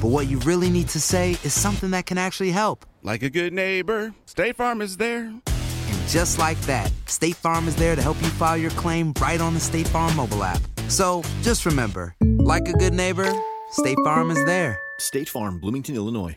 but 0.00 0.08
what 0.08 0.28
you 0.28 0.38
really 0.40 0.70
need 0.70 0.88
to 0.88 1.00
say 1.00 1.32
is 1.44 1.52
something 1.52 1.90
that 1.90 2.06
can 2.06 2.16
actually 2.16 2.50
help. 2.50 2.86
Like 3.02 3.22
a 3.22 3.28
good 3.28 3.52
neighbor, 3.52 4.14
State 4.24 4.56
Farm 4.56 4.80
is 4.80 4.96
there. 4.96 5.24
And 5.26 6.08
just 6.08 6.38
like 6.38 6.58
that, 6.62 6.90
State 7.06 7.36
Farm 7.36 7.68
is 7.68 7.76
there 7.76 7.94
to 7.94 8.02
help 8.02 8.20
you 8.22 8.28
file 8.28 8.56
your 8.56 8.70
claim 8.72 9.12
right 9.20 9.40
on 9.40 9.52
the 9.52 9.60
State 9.60 9.88
Farm 9.88 10.14
mobile 10.16 10.42
app. 10.42 10.60
So 10.88 11.22
just 11.42 11.66
remember, 11.66 12.14
like 12.38 12.66
a 12.68 12.72
good 12.72 12.94
neighbor, 12.94 13.30
State 13.72 13.98
Farm 14.02 14.30
is 14.30 14.42
there. 14.46 14.78
State 14.98 15.28
Farm, 15.28 15.60
Bloomington, 15.60 15.94
Illinois. 15.96 16.36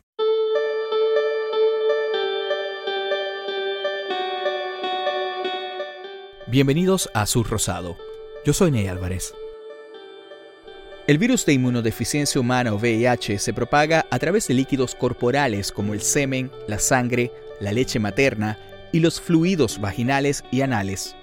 Bienvenidos 6.50 7.08
a 7.16 7.22
Azul 7.22 7.46
Rosado. 7.46 7.98
Yo 8.46 8.54
soy 8.54 8.70
Ney 8.70 8.86
Álvarez. 8.88 9.34
El 11.06 11.18
virus 11.18 11.46
de 11.46 11.52
inmunodeficiencia 11.52 12.40
humana 12.40 12.72
o 12.72 12.78
VIH 12.78 13.38
se 13.38 13.54
propaga 13.54 14.06
a 14.10 14.20
través 14.20 14.48
de 14.48 14.54
líquidos 14.54 14.96
corporales 14.96 15.74
como 15.74 15.94
el 15.94 16.02
semen, 16.02 16.50
la 16.66 16.80
sangre, 16.80 17.30
la 17.60 17.74
leche 17.74 18.00
materna 18.00 18.58
y 18.94 19.02
los 19.02 19.20
fluidos 19.20 19.82
vaginales 19.82 20.46
y 20.50 20.62
anales. 20.62 21.14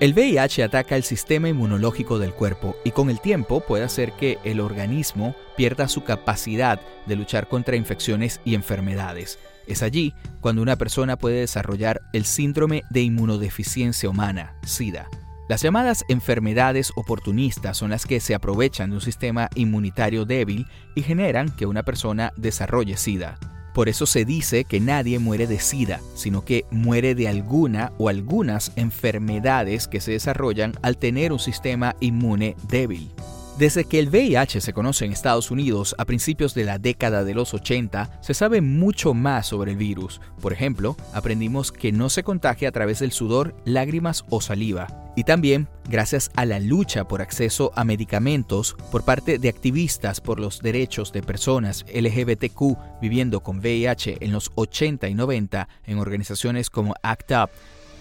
El 0.00 0.12
VIH 0.12 0.64
ataca 0.64 0.96
el 0.96 1.02
sistema 1.02 1.48
inmunológico 1.48 2.18
del 2.18 2.34
cuerpo 2.34 2.76
y 2.84 2.90
con 2.90 3.08
el 3.08 3.20
tiempo 3.20 3.60
puede 3.60 3.84
hacer 3.84 4.12
que 4.12 4.38
el 4.44 4.60
organismo 4.60 5.34
pierda 5.56 5.88
su 5.88 6.04
capacidad 6.04 6.78
de 7.06 7.16
luchar 7.16 7.48
contra 7.48 7.76
infecciones 7.76 8.38
y 8.44 8.54
enfermedades. 8.54 9.38
Es 9.66 9.82
allí 9.82 10.12
cuando 10.42 10.60
una 10.60 10.76
persona 10.76 11.16
puede 11.16 11.40
desarrollar 11.40 12.02
el 12.12 12.26
síndrome 12.26 12.82
de 12.90 13.00
inmunodeficiencia 13.00 14.10
humana, 14.10 14.54
SIDA. 14.66 15.08
Las 15.52 15.60
llamadas 15.60 16.06
enfermedades 16.08 16.94
oportunistas 16.96 17.76
son 17.76 17.90
las 17.90 18.06
que 18.06 18.20
se 18.20 18.34
aprovechan 18.34 18.88
de 18.88 18.96
un 18.96 19.02
sistema 19.02 19.50
inmunitario 19.54 20.24
débil 20.24 20.66
y 20.94 21.02
generan 21.02 21.50
que 21.50 21.66
una 21.66 21.82
persona 21.82 22.32
desarrolle 22.38 22.96
SIDA. 22.96 23.38
Por 23.74 23.90
eso 23.90 24.06
se 24.06 24.24
dice 24.24 24.64
que 24.64 24.80
nadie 24.80 25.18
muere 25.18 25.46
de 25.46 25.58
SIDA, 25.58 26.00
sino 26.14 26.42
que 26.42 26.64
muere 26.70 27.14
de 27.14 27.28
alguna 27.28 27.92
o 27.98 28.08
algunas 28.08 28.72
enfermedades 28.76 29.88
que 29.88 30.00
se 30.00 30.12
desarrollan 30.12 30.72
al 30.80 30.96
tener 30.96 31.34
un 31.34 31.38
sistema 31.38 31.96
inmune 32.00 32.56
débil. 32.66 33.10
Desde 33.58 33.84
que 33.84 33.98
el 33.98 34.08
VIH 34.08 34.62
se 34.62 34.72
conoce 34.72 35.04
en 35.04 35.12
Estados 35.12 35.50
Unidos 35.50 35.94
a 35.98 36.06
principios 36.06 36.54
de 36.54 36.64
la 36.64 36.78
década 36.78 37.22
de 37.22 37.34
los 37.34 37.52
80, 37.52 38.18
se 38.22 38.32
sabe 38.32 38.62
mucho 38.62 39.12
más 39.12 39.46
sobre 39.46 39.72
el 39.72 39.76
virus. 39.76 40.22
Por 40.40 40.54
ejemplo, 40.54 40.96
aprendimos 41.12 41.70
que 41.70 41.92
no 41.92 42.08
se 42.08 42.22
contagia 42.22 42.70
a 42.70 42.72
través 42.72 43.00
del 43.00 43.12
sudor, 43.12 43.54
lágrimas 43.66 44.24
o 44.30 44.40
saliva. 44.40 44.86
Y 45.16 45.24
también, 45.24 45.68
gracias 45.86 46.30
a 46.34 46.46
la 46.46 46.60
lucha 46.60 47.06
por 47.06 47.20
acceso 47.20 47.72
a 47.76 47.84
medicamentos 47.84 48.74
por 48.90 49.04
parte 49.04 49.38
de 49.38 49.50
activistas 49.50 50.22
por 50.22 50.40
los 50.40 50.60
derechos 50.60 51.12
de 51.12 51.22
personas 51.22 51.84
LGBTQ 51.92 52.78
viviendo 53.02 53.40
con 53.40 53.58
VIH 53.58 54.24
en 54.24 54.32
los 54.32 54.50
80 54.54 55.08
y 55.08 55.14
90 55.14 55.68
en 55.84 55.98
organizaciones 55.98 56.70
como 56.70 56.94
ACT 57.02 57.32
UP, 57.32 57.50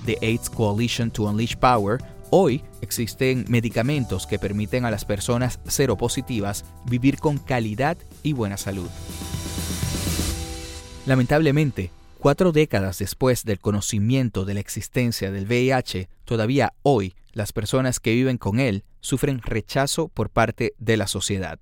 The 0.06 0.18
AIDS 0.22 0.50
Coalition 0.50 1.12
to 1.12 1.23
Unleash 1.23 1.57
Power, 1.57 2.01
Hoy 2.34 2.64
existen 2.80 3.44
medicamentos 3.50 4.25
que 4.25 4.40
permiten 4.40 4.86
a 4.86 4.90
las 4.90 5.03
personas 5.03 5.59
seropositivas 5.68 6.64
vivir 6.86 7.18
con 7.18 7.38
calidad 7.38 7.97
y 8.24 8.31
buena 8.31 8.56
salud. 8.56 8.88
Lamentablemente, 11.06 11.92
cuatro 12.19 12.53
décadas 12.53 13.00
después 13.00 13.44
del 13.44 13.59
conocimiento 13.59 14.46
de 14.46 14.53
la 14.53 14.62
existencia 14.62 15.30
del 15.30 15.46
VIH, 15.46 16.08
todavía 16.24 16.72
hoy 16.84 17.16
las 17.34 17.52
personas 17.52 18.00
que 18.00 18.14
viven 18.14 18.38
con 18.38 18.62
él 18.62 18.86
sufren 19.02 19.42
rechazo 19.42 20.08
por 20.08 20.30
parte 20.30 20.74
de 20.78 20.96
la 20.96 21.08
sociedad. 21.08 21.59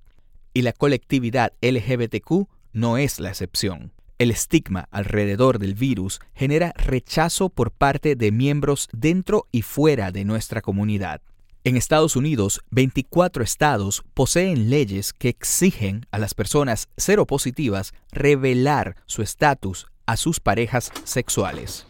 Y 0.53 0.61
la 0.61 0.73
colectividad 0.73 1.51
LGBTQ 1.63 2.47
no 2.73 2.99
es 2.99 3.19
la 3.19 3.29
excepción. 3.29 3.91
El 4.19 4.31
estigma 4.31 4.89
alrededor 4.91 5.59
del 5.59 5.75
virus 5.75 6.19
genera 6.33 6.73
rechazo 6.75 7.47
por 7.47 7.71
parte 7.71 8.17
de 8.17 8.33
miembros 8.33 8.89
dentro 8.91 9.47
y 9.49 9.61
fuera 9.61 10.11
de 10.11 10.25
nuestra 10.25 10.61
comunidad. 10.61 11.21
En 11.63 11.77
Estados 11.77 12.17
Unidos, 12.17 12.59
24 12.69 13.45
estados 13.45 14.03
poseen 14.13 14.69
leyes 14.69 15.13
que 15.13 15.29
exigen 15.29 16.05
a 16.11 16.19
las 16.19 16.33
personas 16.33 16.89
seropositivas 16.97 17.93
revelar 18.11 18.97
su 19.05 19.21
estatus 19.21 19.87
a 20.05 20.17
sus 20.17 20.41
parejas 20.41 20.91
sexuales. 21.05 21.87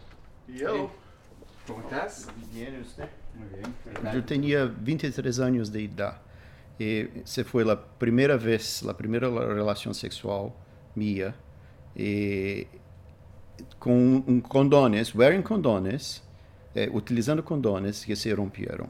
Yo. 0.47 0.91
¿Cómo 1.65 1.81
estás? 1.81 2.27
Bien, 2.53 2.79
usted. 2.79 3.09
Muy 3.33 3.47
bien. 3.47 4.13
Yo 4.13 4.23
tenía 4.23 4.65
23 4.65 5.39
años 5.39 5.71
de 5.71 5.85
edad. 5.85 6.21
Y 6.77 7.07
se 7.23 7.43
fue 7.43 7.65
la 7.65 7.81
primera 7.97 8.37
vez, 8.37 8.83
la 8.83 8.95
primera 8.95 9.29
relación 9.29 9.95
sexual 9.95 10.53
mía 10.93 11.33
eh, 12.01 12.65
com 13.77 14.23
um 14.25 14.39
condones, 14.39 15.13
wearing 15.13 15.41
condones, 15.41 16.23
eh, 16.73 16.89
utilizando 16.93 17.43
condones 17.43 18.05
que 18.05 18.15
se 18.15 18.33
rompieron. 18.33 18.87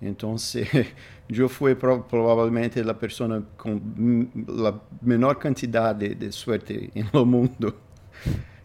Entonces, 0.00 0.68
yo 1.28 1.48
fui 1.48 1.74
pro 1.74 2.06
probablemente 2.06 2.84
la 2.84 2.98
persona 2.98 3.42
con 3.56 4.30
la 4.46 4.78
menor 5.00 5.38
cantidad 5.38 5.94
de, 5.94 6.14
de 6.14 6.30
suerte 6.30 6.90
en 6.94 7.08
el 7.12 7.24
mundo. 7.24 7.74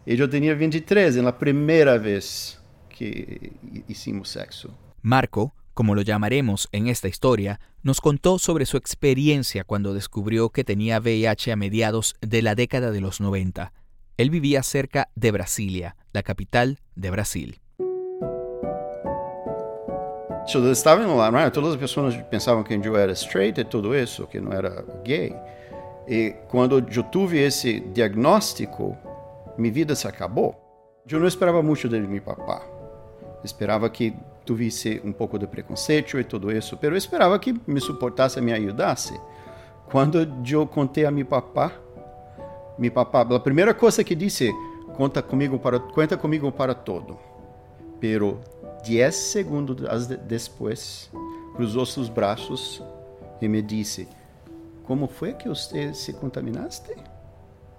Y 0.04 0.14
yo 0.16 0.28
tenía 0.28 0.54
23 0.54 1.16
en 1.16 1.24
la 1.24 1.36
primera 1.36 1.96
vez 1.96 2.60
que 2.90 3.52
hicimos 3.88 4.28
sexo. 4.28 4.70
Marco, 5.00 5.54
como 5.74 5.94
lo 5.94 6.02
llamaremos 6.02 6.68
en 6.72 6.86
esta 6.86 7.08
historia, 7.08 7.60
nos 7.82 8.00
contó 8.00 8.38
sobre 8.38 8.64
su 8.64 8.76
experiencia 8.76 9.64
cuando 9.64 9.92
descubrió 9.92 10.50
que 10.50 10.64
tenía 10.64 11.00
VIH 11.00 11.52
a 11.52 11.56
mediados 11.56 12.14
de 12.20 12.42
la 12.42 12.54
década 12.54 12.92
de 12.92 13.00
los 13.00 13.20
90. 13.20 13.72
Él 14.16 14.30
vivía 14.30 14.62
cerca 14.62 15.08
de 15.16 15.32
Brasilia, 15.32 15.96
la 16.12 16.22
capital 16.22 16.78
de 16.94 17.10
Brasil. 17.10 17.60
Yo 20.46 20.70
estaba 20.70 21.02
en 21.02 21.16
la 21.16 21.30
radio, 21.30 21.50
todas 21.50 21.70
las 21.70 21.78
personas 21.78 22.14
pensaban 22.30 22.64
que 22.64 22.78
yo 22.80 22.96
era 22.98 23.12
straight 23.12 23.58
y 23.58 23.64
todo 23.64 23.94
eso, 23.94 24.28
que 24.28 24.40
no 24.40 24.52
era 24.52 24.84
gay. 25.04 25.34
Y 26.06 26.32
cuando 26.50 26.86
yo 26.86 27.06
tuve 27.06 27.46
ese 27.46 27.82
diagnóstico, 27.92 28.96
mi 29.56 29.70
vida 29.70 29.96
se 29.96 30.06
acabó. 30.06 31.02
Yo 31.06 31.18
no 31.18 31.26
esperaba 31.26 31.62
mucho 31.62 31.88
de 31.88 32.00
mi 32.00 32.20
papá. 32.20 32.62
Esperava 33.42 33.90
que 33.90 34.14
tivesse 34.44 35.00
um 35.04 35.12
pouco 35.12 35.38
de 35.38 35.46
preconceito 35.46 36.18
e 36.18 36.24
tudo 36.24 36.52
isso, 36.52 36.78
mas 36.80 36.90
eu 36.90 36.96
esperava 36.96 37.38
que 37.38 37.54
me 37.66 37.80
suportasse 37.80 38.40
me 38.40 38.52
ajudasse. 38.52 39.18
Quando 39.86 40.26
eu 40.46 40.66
contei 40.66 41.04
a 41.04 41.10
meu 41.10 41.26
papá 41.26 41.72
Mi 42.76 42.90
papá, 42.90 43.20
a 43.22 43.40
primeira 43.40 43.72
coisa 43.72 44.02
que 44.02 44.14
disse, 44.14 44.52
conta 44.96 45.22
comigo 45.22 45.58
para, 45.58 45.78
conta 45.78 46.16
comigo 46.16 46.50
para 46.50 46.74
todo. 46.74 47.16
Pero 48.00 48.40
10 48.84 49.14
segundos 49.14 49.76
depois, 50.26 51.10
cruzou 51.54 51.86
seus 51.86 52.08
braços 52.08 52.82
e 53.40 53.46
me 53.46 53.62
disse: 53.62 54.08
Como 54.84 55.06
foi 55.06 55.34
que 55.34 55.48
você 55.48 55.94
se 55.94 56.12
contaminaste? 56.14 56.96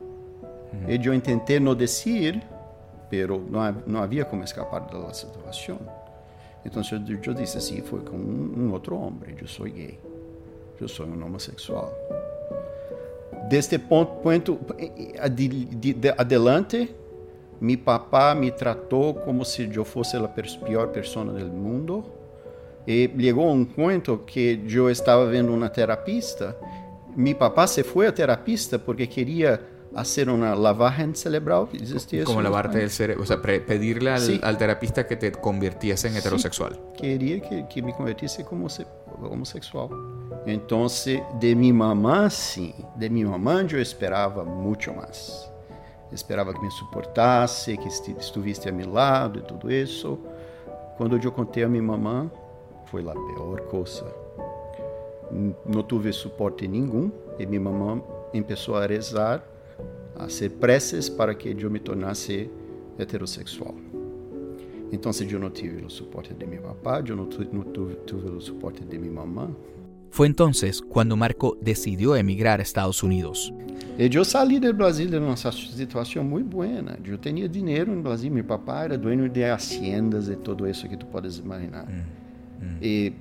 Uhum. 0.02 0.90
E 0.90 1.06
eu 1.06 1.22
tentei 1.22 1.60
não 1.60 1.76
dizer, 1.76 2.42
pero 3.10 3.46
não, 3.50 3.72
não 3.86 4.02
havia 4.02 4.24
como 4.24 4.44
escapar 4.44 4.82
da 4.82 5.14
situação. 5.14 5.78
Então 6.66 6.82
eu, 6.92 7.20
eu 7.24 7.34
disse 7.34 7.58
assim: 7.58 7.82
Foi 7.82 8.02
com 8.02 8.18
um, 8.18 8.54
um 8.58 8.72
outro 8.74 8.96
homem, 8.98 9.36
eu 9.40 9.48
sou 9.48 9.66
gay, 9.68 10.00
eu 10.82 10.88
sou 10.88 11.06
um 11.06 11.24
homossexual. 11.24 11.94
Deste 13.48 13.78
ponto, 13.78 14.14
ponto 14.22 14.60
de, 15.32 15.48
de, 15.48 15.94
de, 15.94 16.10
adelante, 16.18 16.94
meu 17.62 17.78
papá 17.78 18.34
me 18.34 18.50
tratou 18.50 19.14
como 19.14 19.46
se 19.46 19.70
eu 19.74 19.86
fosse 19.86 20.18
a 20.18 20.28
pior 20.66 20.88
pessoa 20.88 21.26
do 21.26 21.48
mundo 21.48 22.04
e 22.88 23.10
chegou 23.20 23.52
um 23.52 23.64
ponto 23.64 24.18
que 24.18 24.64
eu 24.68 24.90
estava 24.90 25.28
vendo 25.28 25.54
uma 25.54 25.70
terapista. 25.70 26.58
Meu 27.16 27.36
papá 27.36 27.68
se 27.68 27.84
foi 27.84 28.08
a 28.08 28.12
terapista 28.12 28.78
porque 28.80 29.06
queria 29.06 29.62
hacer 29.96 30.30
una 30.30 30.56
lavagem 30.56 31.16
cerebral. 31.16 31.68
¿Existe 31.74 32.20
eso? 32.20 32.26
Como 32.26 32.42
lavarte 32.42 32.84
el 32.84 32.90
cerebro, 32.90 33.24
o 33.24 33.26
sea, 33.26 33.42
pedirle 33.42 34.12
al, 34.12 34.22
sí. 34.22 34.40
al, 34.44 34.58
terapista 34.58 35.08
que 35.08 35.16
te 35.16 35.32
convirtiese 35.32 36.10
en 36.10 36.18
heterosexual. 36.18 36.74
Sí. 36.74 37.02
Quería 37.02 37.42
que, 37.42 37.66
que, 37.68 37.82
me 37.82 37.94
convirtiese 37.94 38.44
como 38.44 38.70
se, 38.70 38.86
homosexual. 39.22 39.90
Entonces, 40.46 41.22
de 41.40 41.56
mi 41.56 41.72
mamá, 41.74 42.30
sí, 42.30 42.76
de 42.96 43.10
mi 43.10 43.24
mamá 43.24 43.64
yo 43.64 43.80
esperaba 43.80 44.44
mucho 44.44 44.94
más. 44.94 45.50
Esperava 46.12 46.54
que 46.54 46.60
me 46.60 46.72
suportasse, 46.72 47.78
que 47.78 47.88
estivesse 47.88 48.70
a 48.70 48.72
meu 48.72 48.92
lado 48.92 49.40
e 49.40 49.42
tudo 49.42 49.72
isso. 49.72 50.20
Quando 50.98 51.18
eu 51.18 51.32
contei 51.32 51.64
a 51.64 51.68
minha 51.68 51.84
mamãe, 51.84 52.30
foi 52.86 53.02
a 53.02 53.12
pior 53.12 53.62
coisa. 53.70 54.06
Não 55.66 55.84
tive 55.84 56.14
suporte 56.14 56.68
nenhum 56.68 57.12
e 57.40 57.46
minha 57.46 57.60
mamãe 57.60 58.02
começou 58.32 58.78
a 58.78 58.86
rezar, 58.86 59.44
a 60.16 60.30
ser 60.30 60.52
preces 60.52 61.10
para 61.10 61.34
que 61.36 61.56
eu 61.60 61.70
me 61.70 61.80
tornasse 61.80 62.50
heterossexual. 62.98 63.76
Então, 64.92 65.12
se 65.12 65.30
eu 65.30 65.40
não 65.40 65.50
tive 65.50 65.84
o 65.84 65.90
suporte 65.90 66.34
de 66.34 66.46
meu 66.46 66.62
papá, 66.62 67.04
eu 67.06 67.16
não 67.16 67.28
tive, 67.28 67.50
não 67.52 67.64
tive 67.64 68.30
o 68.30 68.40
suporte 68.40 68.86
de 68.86 68.98
minha 68.98 69.12
mamãe, 69.12 69.54
Fue 70.16 70.30
entonces 70.30 70.80
cuando 70.80 71.18
Marco 71.18 71.58
decidió 71.62 72.16
emigrar 72.16 72.62
a 72.62 72.64
Estados 72.64 73.04
Unidos. 73.04 73.54
Eu 74.00 74.24
saí 74.24 74.62
do 74.62 74.74
Brasil 74.74 75.10
numa 75.10 75.36
situação 75.36 76.24
muito 76.24 76.48
boa. 76.48 76.66
Eu 77.04 77.18
tinha 77.18 77.50
dinheiro 77.50 77.94
no 77.94 78.02
Brasil. 78.02 78.32
Meu 78.32 78.46
papai 78.46 78.86
era 78.86 78.98
dono 78.98 79.28
de 79.28 79.44
haciendas 79.44 80.30
e 80.30 80.38
tudo 80.38 80.70
isso 80.70 80.88
que 80.88 80.96
tu 80.96 81.06
podes 81.08 81.40
imaginar. 81.40 81.86
Mm, 81.86 82.66
mm. 82.66 82.78
E 82.82 83.14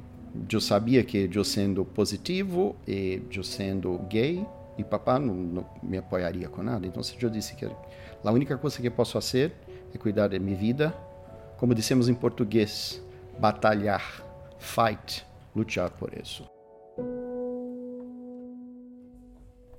eu 0.52 0.61
sabia 0.61 1.02
que 1.02 1.29
eu 1.35 1.43
sendo 1.43 1.85
positivo 1.85 2.76
e 2.87 3.20
eu 3.35 3.43
sendo 3.43 3.99
gay, 4.08 4.46
e 4.76 4.85
papai 4.85 5.19
não, 5.19 5.67
me 5.82 5.99
apoiaria 5.99 6.49
com 6.49 6.62
nada. 6.62 6.87
Então 6.87 7.03
eu 7.21 7.31
disse 7.31 7.55
que 7.55 7.67
a 7.67 8.31
única 8.31 8.56
coisa 8.56 8.81
que 8.81 8.91
posso 8.91 9.12
fazer 9.12 9.53
é 9.94 9.99
cuidar 9.99 10.29
da 10.29 10.38
minha 10.38 10.56
vida, 10.56 10.94
como 11.59 11.75
dissemos 11.75 12.09
em 12.09 12.15
português, 12.15 13.03
batalhar, 13.38 14.23
fight, 14.59 15.26
lutar 15.55 15.91
por 15.91 16.12
isso. 16.19 16.44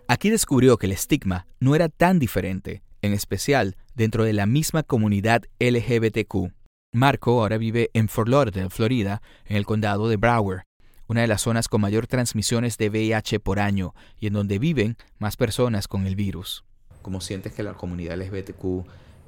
Aquí 0.08 0.30
descubrió 0.30 0.78
que 0.78 0.86
el 0.86 0.92
estigma 0.92 1.48
no 1.60 1.74
era 1.74 1.90
tan 1.90 2.20
diferente, 2.20 2.84
en 3.02 3.14
especial 3.14 3.76
dentro 3.96 4.24
de 4.24 4.34
la 4.34 4.46
misma 4.46 4.84
comunidad 4.84 5.44
LGBTQ. 5.60 6.54
Marco 6.94 7.42
ahora 7.42 7.58
vive 7.58 7.90
en 7.94 8.08
Fort 8.08 8.30
Lauderdale, 8.30 8.70
Florida, 8.70 9.22
en 9.46 9.58
el 9.58 9.66
condado 9.66 10.08
de 10.08 10.18
Broward, 10.18 10.64
una 11.08 11.22
de 11.22 11.28
las 11.28 11.42
zonas 11.42 11.68
con 11.68 11.82
mayor 11.82 12.08
transmisiones 12.08 12.78
de 12.78 12.90
VIH 12.90 13.40
por 13.40 13.60
año 13.60 13.94
y 14.20 14.28
en 14.28 14.34
donde 14.34 14.60
viven 14.60 14.98
más 15.20 15.38
personas 15.38 15.88
con 15.88 16.06
el 16.06 16.16
virus. 16.16 16.64
¿Cómo 17.02 17.22
sientes 17.22 17.54
que 17.54 17.64
la 17.64 17.74
comunidad 17.74 18.18
LGBTQ 18.18 18.86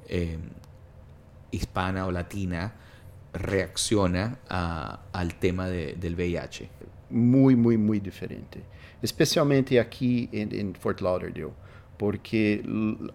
eh, 0.08 0.38
hispana 1.50 2.06
o 2.06 2.10
latina 2.10 2.74
reacciona 3.32 4.38
al 4.48 5.34
tema 5.38 5.68
del 5.68 6.14
VIH? 6.14 6.70
Muy, 7.10 7.56
muy, 7.56 7.78
muy 7.78 8.00
diferente 8.00 8.62
especialmente 9.02 9.78
aqui 9.78 10.28
em, 10.32 10.48
em 10.52 10.72
Fort 10.74 11.00
Lauderdale, 11.00 11.52
porque 11.96 12.62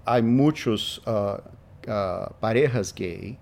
há 0.06 0.21
muitos 0.21 0.98
uh, 1.00 1.42
uh, 1.88 2.33
parejas 2.39 2.92
gay 2.92 3.38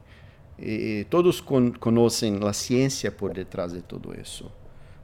e 0.57 1.07
todos 1.09 1.41
con 1.41 1.71
conhecem 1.71 2.39
a 2.43 2.53
ciência 2.53 3.11
por 3.11 3.33
detrás 3.33 3.73
de 3.73 3.81
tudo 3.81 4.13
isso, 4.19 4.51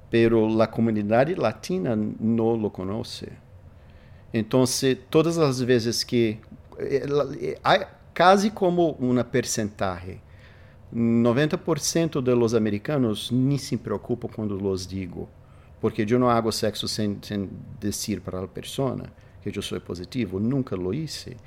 pero 0.10 0.62
a 0.62 0.68
comunidade 0.68 1.36
latina 1.36 1.96
não 1.96 2.56
lo 2.56 2.70
conhece. 2.70 3.32
Então, 4.34 4.64
todas 5.10 5.38
as 5.38 5.62
vezes 5.62 6.04
que 6.04 6.40
há 7.64 7.88
quase 8.16 8.52
como 8.52 8.92
uma 9.00 9.24
percentagem 9.24 10.22
90% 10.94 12.22
dos 12.22 12.54
americanos 12.54 13.32
nem 13.32 13.58
se 13.58 13.78
preocupam 13.78 14.28
quando 14.28 14.56
los 14.56 14.86
digo 14.88 15.28
porque 15.80 16.06
eu 16.08 16.20
não 16.20 16.30
hago 16.30 16.52
sexo 16.52 16.88
sem, 16.88 17.18
sem 17.22 17.50
dizer 17.80 18.22
para 18.22 18.44
a 18.44 18.48
pessoa 18.48 18.98
que 19.42 19.56
eu 19.56 19.62
sou 19.62 19.80
positivo, 19.80 20.40
nunca 20.40 20.76
lo 20.76 20.94
hice. 20.94 21.38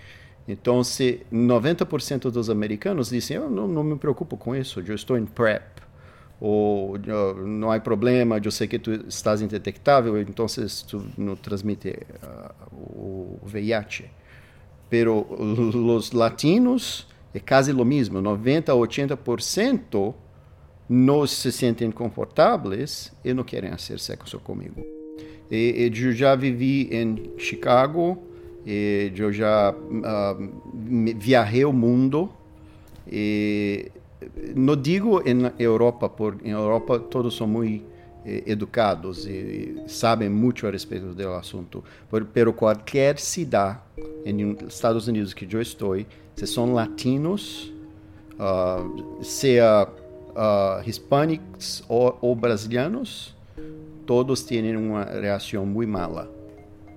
Então, 0.47 0.83
se 0.83 1.21
90% 1.33 2.31
dos 2.31 2.49
americanos 2.49 3.11
dizem, 3.11 3.37
eu 3.37 3.51
não 3.51 3.85
me 3.85 3.97
preocupo 3.97 4.37
com 4.37 4.55
isso, 4.55 4.81
eu 4.81 4.95
estou 4.95 5.19
em 5.19 5.27
PrEP, 5.27 5.63
ou 6.41 6.99
não 7.47 7.71
há 7.71 7.79
problema, 7.79 8.41
eu 8.43 8.51
sei 8.51 8.67
que 8.67 8.79
tu 8.79 8.93
estás 9.07 9.43
indetectável, 9.43 10.19
então 10.21 10.47
tu 10.89 11.05
não 11.19 11.37
transmite 11.37 11.91
uh, 11.91 12.75
o 12.75 13.39
VIH. 13.45 14.05
Pero 14.89 15.27
os 15.31 16.11
latinos 16.13 17.07
é 17.35 17.39
quase 17.39 17.73
o 17.73 17.85
mesmo, 17.85 18.21
90 18.23 18.73
a 18.73 18.75
80% 18.75 20.15
não 20.89 21.27
se 21.27 21.53
sentem 21.53 21.91
confortáveis 21.91 23.13
e 23.25 23.33
não 23.33 23.45
querem 23.45 23.71
fazer 23.71 24.01
sexo 24.01 24.41
comigo. 24.41 24.85
E, 25.51 25.91
eu 25.95 26.13
já 26.13 26.35
vivi 26.35 26.89
em 26.91 27.33
Chicago, 27.37 28.19
eu 28.67 29.33
já 29.33 29.73
uh, 29.73 31.15
viajei 31.17 31.65
o 31.65 31.73
mundo. 31.73 32.31
E 33.07 33.91
não 34.55 34.77
digo 34.77 35.23
em 35.27 35.51
Europa, 35.59 36.09
porque 36.09 36.49
em 36.49 36.53
Europa 36.53 36.99
todos 36.99 37.37
são 37.37 37.47
muito 37.47 37.85
eh, 38.25 38.43
educados 38.47 39.27
e 39.27 39.83
sabem 39.87 40.29
muito 40.29 40.67
a 40.67 40.71
respeito 40.71 41.15
do 41.15 41.29
assunto. 41.33 41.83
Por, 42.09 42.25
pero 42.27 42.53
qualquer 42.53 43.19
cidade 43.19 43.79
nos 44.27 44.75
Estados 44.75 45.09
Unidos 45.09 45.33
que 45.33 45.49
eu 45.51 45.61
estou, 45.61 45.97
se 46.37 46.47
são 46.47 46.73
latinos, 46.75 47.73
uh, 48.39 49.23
seja 49.23 49.89
uh, 50.31 50.89
hispânicos 50.89 51.85
todos 54.07 54.45
tienen 54.45 54.77
una 54.77 55.05
reacción 55.05 55.73
muy 55.73 55.87
mala. 55.87 56.29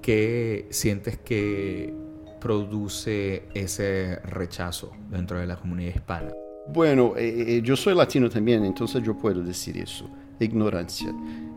¿Qué 0.01 0.65
sientes 0.71 1.17
que 1.19 1.93
produce 2.41 3.43
ese 3.53 4.17
rechazo 4.25 4.91
dentro 5.09 5.39
de 5.39 5.45
la 5.45 5.55
comunidad 5.55 5.95
hispana? 5.95 6.42
Bueno, 6.67 7.13
eh, 7.17 7.57
eh 7.57 7.61
yo 7.61 7.75
soy 7.75 7.93
latino 7.93 8.29
también, 8.29 8.63
entonces 8.63 9.03
yo 9.03 9.13
puedo 9.15 9.41
decir 9.41 9.77
eso. 9.77 10.09
Ignorancia. 10.39 11.13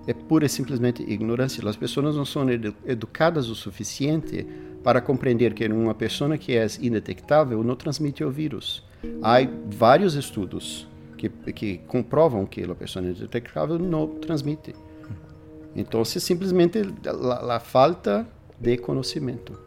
É 0.06 0.14
pura 0.14 0.46
e 0.46 0.48
simplesmente 0.48 1.02
ignorância. 1.02 1.68
As 1.68 1.76
pessoas 1.76 2.14
não 2.14 2.25
são 2.25 2.46
educadas 2.86 3.48
o 3.48 3.54
suficiente 3.54 4.46
para 4.84 5.00
compreender 5.00 5.52
que 5.52 5.66
uma 5.66 5.94
pessoa 5.94 6.38
que 6.38 6.56
é 6.56 6.64
indetectável 6.80 7.62
não 7.64 7.75
transmite 7.75 8.22
o 8.22 8.30
vírus. 8.30 8.84
Há 9.22 9.38
vários 9.66 10.14
estudos 10.14 10.86
que, 11.16 11.28
que 11.28 11.78
comprovam 11.88 12.46
que 12.46 12.62
a 12.62 12.75
pessoa 12.75 13.04
indetectável 13.04 13.78
não 13.78 14.06
transmite. 14.06 14.75
Então, 15.75 16.04
simplesmente 16.04 16.80
a 17.50 17.60
falta 17.60 18.26
de 18.58 18.76
conhecimento. 18.78 19.58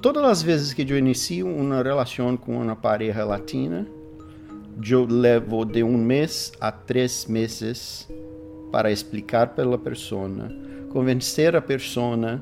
Todas 0.00 0.24
as 0.24 0.42
vezes 0.42 0.72
que 0.72 0.82
eu 0.82 0.98
inicio 0.98 1.46
uma 1.46 1.82
relação 1.82 2.36
com 2.36 2.60
uma 2.60 2.74
pareja 2.74 3.24
latina, 3.24 3.86
eu 4.80 5.06
levo 5.06 5.64
de 5.64 5.82
um 5.82 5.96
mês 5.96 6.52
a 6.60 6.70
três 6.70 7.26
meses 7.26 8.08
para 8.70 8.90
explicar 8.90 9.48
para 9.48 9.74
a 9.74 9.78
pessoa, 9.78 10.30
convencer 10.90 11.54
a 11.54 11.60
pessoa, 11.60 12.40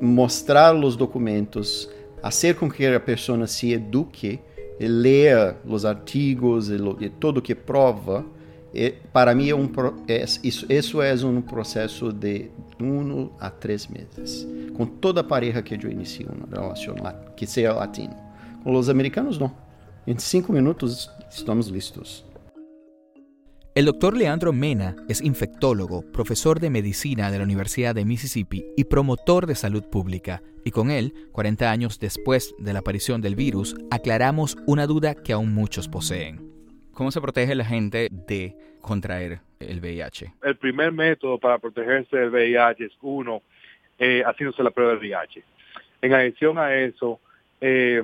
mostrar 0.00 0.74
os 0.74 0.96
documentos, 0.96 1.90
fazer 2.22 2.54
com 2.54 2.70
que 2.70 2.86
a 2.86 3.00
pessoa 3.00 3.46
se 3.46 3.72
eduque 3.72 4.40
leia 4.80 5.56
os 5.66 5.84
artigos 5.84 6.70
e, 6.70 6.76
e 7.00 7.10
tudo 7.10 7.42
que 7.42 7.54
prova 7.54 8.24
Eh, 8.72 9.02
para 9.12 9.34
mí 9.34 9.52
un 9.52 9.72
es, 10.06 10.40
eso, 10.68 11.02
es 11.02 11.22
un 11.22 11.42
proceso 11.42 12.12
de 12.12 12.50
uno 12.78 13.32
a 13.40 13.50
tres 13.50 13.90
meses. 13.90 14.46
Con 14.76 15.00
toda 15.00 15.26
pareja 15.26 15.62
que 15.62 15.76
yo 15.76 15.88
inicio 15.88 16.28
una 16.30 16.46
relación 16.46 16.96
que 17.36 17.46
sea 17.46 17.72
latino. 17.72 18.14
Con 18.62 18.72
los 18.72 18.88
americanos 18.88 19.40
no. 19.40 19.52
En 20.06 20.18
cinco 20.18 20.52
minutos 20.52 21.10
estamos 21.38 21.70
listos. 21.70 22.26
El 23.74 23.84
doctor 23.84 24.16
Leandro 24.16 24.52
Mena 24.52 24.96
es 25.08 25.22
infectólogo, 25.22 26.02
profesor 26.10 26.58
de 26.58 26.70
medicina 26.70 27.30
de 27.30 27.38
la 27.38 27.44
Universidad 27.44 27.94
de 27.94 28.04
Mississippi 28.04 28.66
y 28.76 28.84
promotor 28.84 29.46
de 29.46 29.54
salud 29.54 29.84
pública. 29.84 30.42
Y 30.64 30.72
con 30.72 30.90
él, 30.90 31.14
40 31.32 31.70
años 31.70 32.00
después 32.00 32.54
de 32.58 32.72
la 32.72 32.80
aparición 32.80 33.20
del 33.20 33.36
virus, 33.36 33.76
aclaramos 33.92 34.58
una 34.66 34.86
duda 34.86 35.14
que 35.14 35.32
aún 35.32 35.54
muchos 35.54 35.88
poseen. 35.88 36.50
¿Cómo 36.92 37.12
se 37.12 37.20
protege 37.20 37.54
la 37.54 37.64
gente 37.64 38.08
de 38.10 38.56
contraer 38.80 39.38
el 39.60 39.80
VIH? 39.80 40.34
El 40.42 40.56
primer 40.56 40.90
método 40.90 41.38
para 41.38 41.58
protegerse 41.58 42.16
del 42.16 42.30
VIH 42.30 42.86
es 42.86 42.92
uno, 43.00 43.40
eh, 43.98 44.22
haciéndose 44.26 44.64
la 44.64 44.70
prueba 44.72 44.92
del 44.92 45.00
VIH. 45.00 45.44
En 46.02 46.12
adición 46.12 46.58
a 46.58 46.74
eso, 46.74 47.20
eh, 47.60 48.02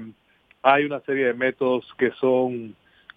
hay 0.62 0.84
una 0.84 1.00
serie 1.00 1.26
de 1.26 1.34
métodos 1.34 1.84
que 1.98 2.12
son 2.12 2.76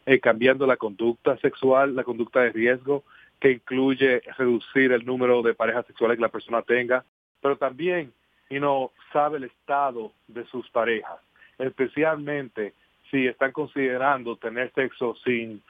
eh, 0.09 0.19
cambiando 0.19 0.65
la 0.65 0.75
conducta 0.75 1.37
sexual, 1.37 1.95
la 1.95 2.03
conducta 2.03 2.41
de 2.41 2.51
riesgo, 2.51 3.03
que 3.39 3.51
incluye 3.51 4.23
reducir 4.39 4.91
el 4.91 5.05
número 5.05 5.43
de 5.43 5.53
parejas 5.53 5.85
sexuales 5.85 6.17
que 6.17 6.23
la 6.23 6.29
persona 6.29 6.63
tenga, 6.63 7.05
pero 7.39 7.57
también 7.57 8.11
y 8.49 8.59
no 8.59 8.91
sabe 9.13 9.37
el 9.37 9.43
estado 9.43 10.11
de 10.27 10.47
sus 10.47 10.67
parejas, 10.71 11.19
especialmente 11.59 12.73
si 13.11 13.27
están 13.27 13.51
considerando 13.51 14.35
tener 14.37 14.73
sexo 14.73 15.15
sin, 15.23 15.61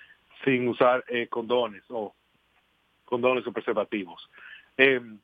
sin 0.45 0.69
usar 0.69 1.03
eh, 1.09 1.27
condones 1.27 1.83
o 1.89 2.15
condones 3.03 3.45
o 3.45 3.51
preservativos. 3.51 4.29
Em, 4.77 5.19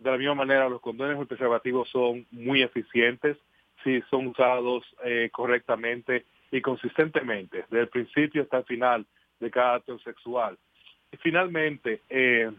de 0.00 0.10
la 0.10 0.18
misma 0.18 0.34
manera, 0.34 0.68
los 0.68 0.80
condones 0.80 1.16
o 1.16 1.24
preservativos 1.24 1.88
son 1.90 2.26
muy 2.32 2.62
eficientes 2.62 3.36
si 3.84 4.02
son 4.10 4.26
usados 4.26 4.84
eh, 5.04 5.30
correctamente 5.30 6.24
y 6.50 6.60
consistentemente, 6.60 7.64
desde 7.68 7.80
el 7.80 7.88
principio 7.88 8.42
hasta 8.42 8.58
el 8.58 8.64
final 8.64 9.06
de 9.40 9.50
cada 9.50 9.74
acto 9.74 9.98
sexual. 10.00 10.56
Y 11.12 11.16
finalmente, 11.18 12.02
eh, 12.08 12.50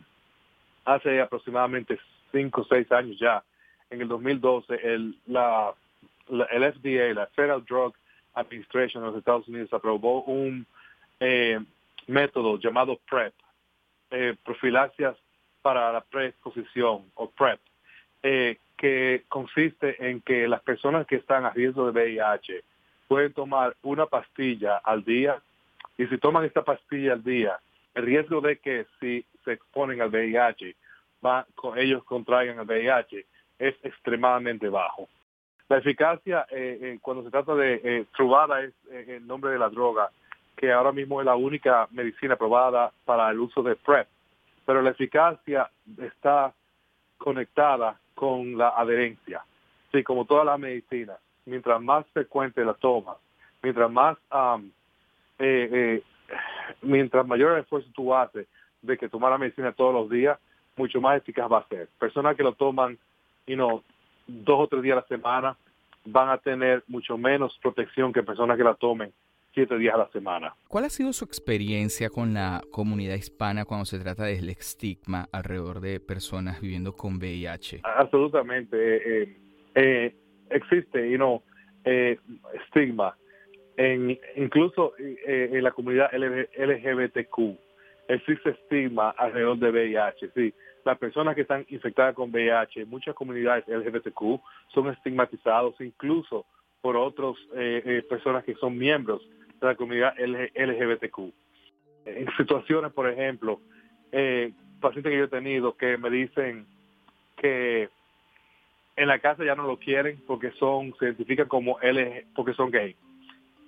hace 0.86 1.20
aproximadamente 1.20 2.00
cinco 2.32 2.62
o 2.62 2.66
seis 2.66 2.92
años 2.92 3.18
ya, 3.20 3.44
en 3.90 4.02
el 4.02 4.08
2012, 4.08 4.76
el, 4.84 5.16
la, 5.28 5.74
el 6.30 6.74
FDA, 6.74 7.14
la 7.14 7.28
Federal 7.28 7.64
Drug 7.66 7.94
Administration 8.34 9.04
de 9.04 9.10
los 9.10 9.18
Estados 9.18 9.48
Unidos 9.48 9.74
aprobó 9.74 10.24
un 10.24 10.66
eh, 11.20 11.60
método 12.08 12.60
llamado 12.60 13.00
PrEP, 13.10 13.34
eh, 14.12 14.36
profilaxias 14.44 15.18
para 15.62 15.92
la 15.92 16.02
preexposición 16.02 17.06
o 17.16 17.30
PrEP, 17.30 17.60
eh, 18.24 18.58
que 18.78 19.24
consiste 19.28 20.10
en 20.10 20.22
que 20.22 20.48
las 20.48 20.62
personas 20.62 21.08
que 21.08 21.16
están 21.16 21.46
a 21.46 21.50
riesgo 21.50 21.92
de 21.92 21.92
VIH 21.92 22.64
pueden 23.08 23.34
tomar 23.34 23.76
una 23.84 24.06
pastilla 24.06 24.78
al 24.78 25.04
día 25.04 25.42
y 25.98 26.06
si 26.08 26.18
toman 26.18 26.46
esta 26.46 26.64
pastilla 26.64 27.14
al 27.14 27.24
día, 27.24 27.60
el 27.96 28.06
riesgo 28.06 28.42
de 28.42 28.58
que 28.60 28.86
si 29.00 29.26
se 29.44 29.54
exponen 29.54 30.02
al 30.02 30.10
VIH, 30.10 30.76
va, 31.26 31.46
ellos 31.76 32.04
contraigan 32.04 32.60
el 32.60 32.68
VIH, 32.68 33.26
es 33.58 33.76
extremadamente 33.84 34.70
bajo. 34.70 35.10
La 35.70 35.78
eficacia, 35.78 36.46
eh, 36.52 36.80
eh, 36.82 37.00
cuando 37.02 37.24
se 37.24 37.32
trata 37.32 37.56
de 37.56 37.82
eh, 37.84 38.06
Truvada, 38.16 38.62
es 38.62 38.74
el 38.90 39.26
nombre 39.26 39.52
de 39.52 39.60
la 39.60 39.70
droga, 39.70 40.10
que 40.56 40.72
ahora 40.72 40.92
mismo 40.92 41.20
es 41.20 41.26
la 41.26 41.36
única 41.36 41.88
medicina 41.92 42.36
aprobada 42.36 42.92
para 43.04 43.30
el 43.32 43.40
uso 43.40 43.62
de 43.64 43.76
PrEP. 43.76 44.08
Pero 44.66 44.82
la 44.82 44.92
eficacia 44.92 45.70
está 45.98 46.54
conectada 47.18 48.00
con 48.16 48.58
la 48.58 48.70
adherencia. 48.70 49.44
Sí, 49.92 50.04
como 50.04 50.26
todas 50.26 50.46
las 50.46 50.60
medicinas, 50.60 51.18
mientras 51.48 51.82
más 51.82 52.06
frecuente 52.14 52.64
la 52.64 52.74
tomas, 52.74 53.18
mientras 53.64 53.90
más, 53.90 54.18
mientras 56.82 57.26
mayor 57.26 57.58
esfuerzo 57.58 57.90
tú 57.96 58.14
haces 58.14 58.48
de 58.82 58.98
que 58.98 59.10
tomar 59.10 59.32
la 59.32 59.38
medicina 59.38 59.72
todos 59.72 59.94
los 59.94 60.10
días, 60.10 60.38
mucho 60.76 61.02
más 61.02 61.18
eficaz 61.18 61.52
va 61.52 61.60
a 61.60 61.68
ser. 61.68 61.88
Personas 61.98 62.36
que 62.36 62.44
lo 62.44 62.54
toman, 62.54 62.98
y 63.48 63.56
no 63.56 63.84
dos 64.28 64.60
o 64.60 64.68
tres 64.68 64.84
días 64.84 64.98
a 64.98 65.02
la 65.02 65.08
semana 65.08 65.58
van 66.06 66.30
a 66.30 66.38
tener 66.38 66.84
mucho 66.88 67.18
menos 67.18 67.58
protección 67.62 68.14
que 68.14 68.24
personas 68.24 68.58
que 68.58 68.64
la 68.64 68.76
tomen 68.76 69.12
siete 69.54 69.78
días 69.78 69.96
a 69.96 70.00
la 70.00 70.10
semana. 70.12 70.54
¿Cuál 70.68 70.84
ha 70.84 70.90
sido 70.90 71.14
su 71.14 71.26
experiencia 71.26 72.10
con 72.10 72.34
la 72.34 72.62
comunidad 72.72 73.16
hispana 73.16 73.66
cuando 73.66 73.86
se 73.86 73.98
trata 73.98 74.26
del 74.26 74.50
estigma 74.50 75.28
alrededor 75.32 75.80
de 75.80 76.00
personas 76.00 76.62
viviendo 76.62 76.94
con 76.94 77.18
VIH? 77.18 77.82
Absolutamente. 77.84 78.78
Eh, 78.78 79.24
eh, 79.24 79.38
eh 79.76 80.16
existe, 80.50 81.10
you 81.10 81.18
know, 81.18 81.44
eh, 81.86 82.18
estigma, 82.66 83.16
en, 83.78 84.18
incluso 84.36 84.94
en 84.98 85.64
la 85.64 85.72
comunidad 85.72 86.12
LGBTQ. 86.14 87.58
Existe 88.08 88.52
estigma 88.52 89.12
alrededor 89.12 89.58
de 89.60 89.70
VIH, 89.72 90.32
sí 90.34 90.54
las 90.88 90.98
personas 90.98 91.36
que 91.36 91.42
están 91.42 91.66
infectadas 91.70 92.16
con 92.16 92.32
VIH, 92.32 92.86
muchas 92.86 93.14
comunidades 93.14 93.68
LGBTQ 93.68 94.40
son 94.74 94.90
estigmatizados 94.90 95.76
incluso 95.82 96.46
por 96.82 96.96
otras 96.96 97.36
eh, 97.56 97.84
eh, 97.86 98.04
personas 98.10 98.46
que 98.46 98.56
son 98.56 98.78
miembros 98.78 99.22
de 99.60 99.68
la 99.68 99.76
comunidad 99.76 100.14
LGBTQ. 100.18 101.20
En 102.06 102.28
situaciones, 102.38 102.94
por 102.94 103.10
ejemplo, 103.10 103.60
eh, 104.14 104.54
pacientes 104.80 105.12
que 105.12 105.18
yo 105.18 105.26
he 105.26 105.28
tenido 105.28 105.76
que 105.76 105.98
me 105.98 106.10
dicen 106.10 106.66
que 107.36 107.90
en 108.98 109.08
la 109.08 109.20
casa 109.20 109.46
ya 109.46 109.56
no 109.56 109.68
lo 109.68 109.78
quieren 109.78 110.22
porque 110.28 110.52
son 110.52 110.94
se 111.00 111.06
identifican 111.06 111.48
como 111.48 111.80
LG, 111.82 112.26
porque 112.36 112.54
son 112.54 112.72
gay. 112.72 112.96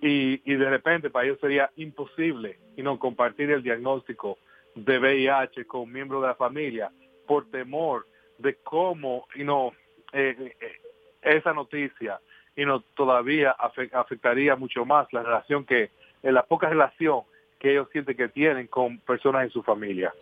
Y, 0.01 0.41
y 0.51 0.55
de 0.55 0.69
repente 0.69 1.09
para 1.09 1.25
ellos 1.25 1.39
sería 1.39 1.69
imposible 1.75 2.57
y 2.75 2.81
no 2.81 2.97
compartir 2.99 3.51
el 3.51 3.63
diagnóstico 3.63 4.37
de 4.75 4.97
VIH 4.97 5.65
con 5.65 5.91
miembros 5.91 6.21
de 6.21 6.29
la 6.29 6.35
familia 6.35 6.91
por 7.27 7.49
temor 7.49 8.07
de 8.39 8.55
cómo 8.55 9.27
y 9.35 9.43
no 9.43 9.73
eh, 10.13 10.55
eh, 10.59 10.81
esa 11.21 11.53
noticia 11.53 12.19
y 12.55 12.65
no 12.65 12.81
todavía 12.81 13.51
afectaría 13.51 14.55
mucho 14.55 14.85
más 14.85 15.11
la 15.13 15.23
relación 15.23 15.65
que 15.65 15.91
en 16.23 16.33
la 16.33 16.43
poca 16.43 16.69
relación 16.69 17.21
que 17.59 17.71
ellos 17.71 17.87
sienten 17.91 18.17
que 18.17 18.29
tienen 18.29 18.67
con 18.67 18.99
personas 18.99 19.43
en 19.43 19.49
su 19.51 19.61
familia. 19.63 20.13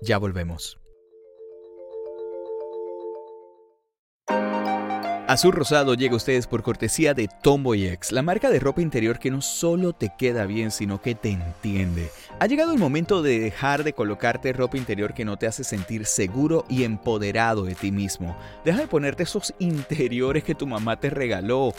Ya 0.00 0.18
volvemos. 0.18 0.83
Azul 5.26 5.52
Rosado 5.52 5.94
llega 5.94 6.12
a 6.12 6.16
ustedes 6.18 6.46
por 6.46 6.62
cortesía 6.62 7.14
de 7.14 7.28
Tomboy 7.28 7.86
X, 7.86 8.12
la 8.12 8.20
marca 8.20 8.50
de 8.50 8.60
ropa 8.60 8.82
interior 8.82 9.18
que 9.18 9.30
no 9.30 9.40
solo 9.40 9.94
te 9.94 10.12
queda 10.18 10.44
bien, 10.44 10.70
sino 10.70 11.00
que 11.00 11.14
te 11.14 11.30
entiende. 11.30 12.10
Ha 12.40 12.46
llegado 12.46 12.72
el 12.72 12.78
momento 12.78 13.22
de 13.22 13.38
dejar 13.38 13.84
de 13.84 13.94
colocarte 13.94 14.52
ropa 14.52 14.76
interior 14.76 15.14
que 15.14 15.24
no 15.24 15.38
te 15.38 15.46
hace 15.46 15.64
sentir 15.64 16.04
seguro 16.04 16.66
y 16.68 16.84
empoderado 16.84 17.64
de 17.64 17.74
ti 17.74 17.90
mismo. 17.90 18.36
Deja 18.66 18.80
de 18.80 18.86
ponerte 18.86 19.22
esos 19.22 19.54
interiores 19.58 20.44
que 20.44 20.54
tu 20.54 20.66
mamá 20.66 21.00
te 21.00 21.08
regaló. 21.08 21.72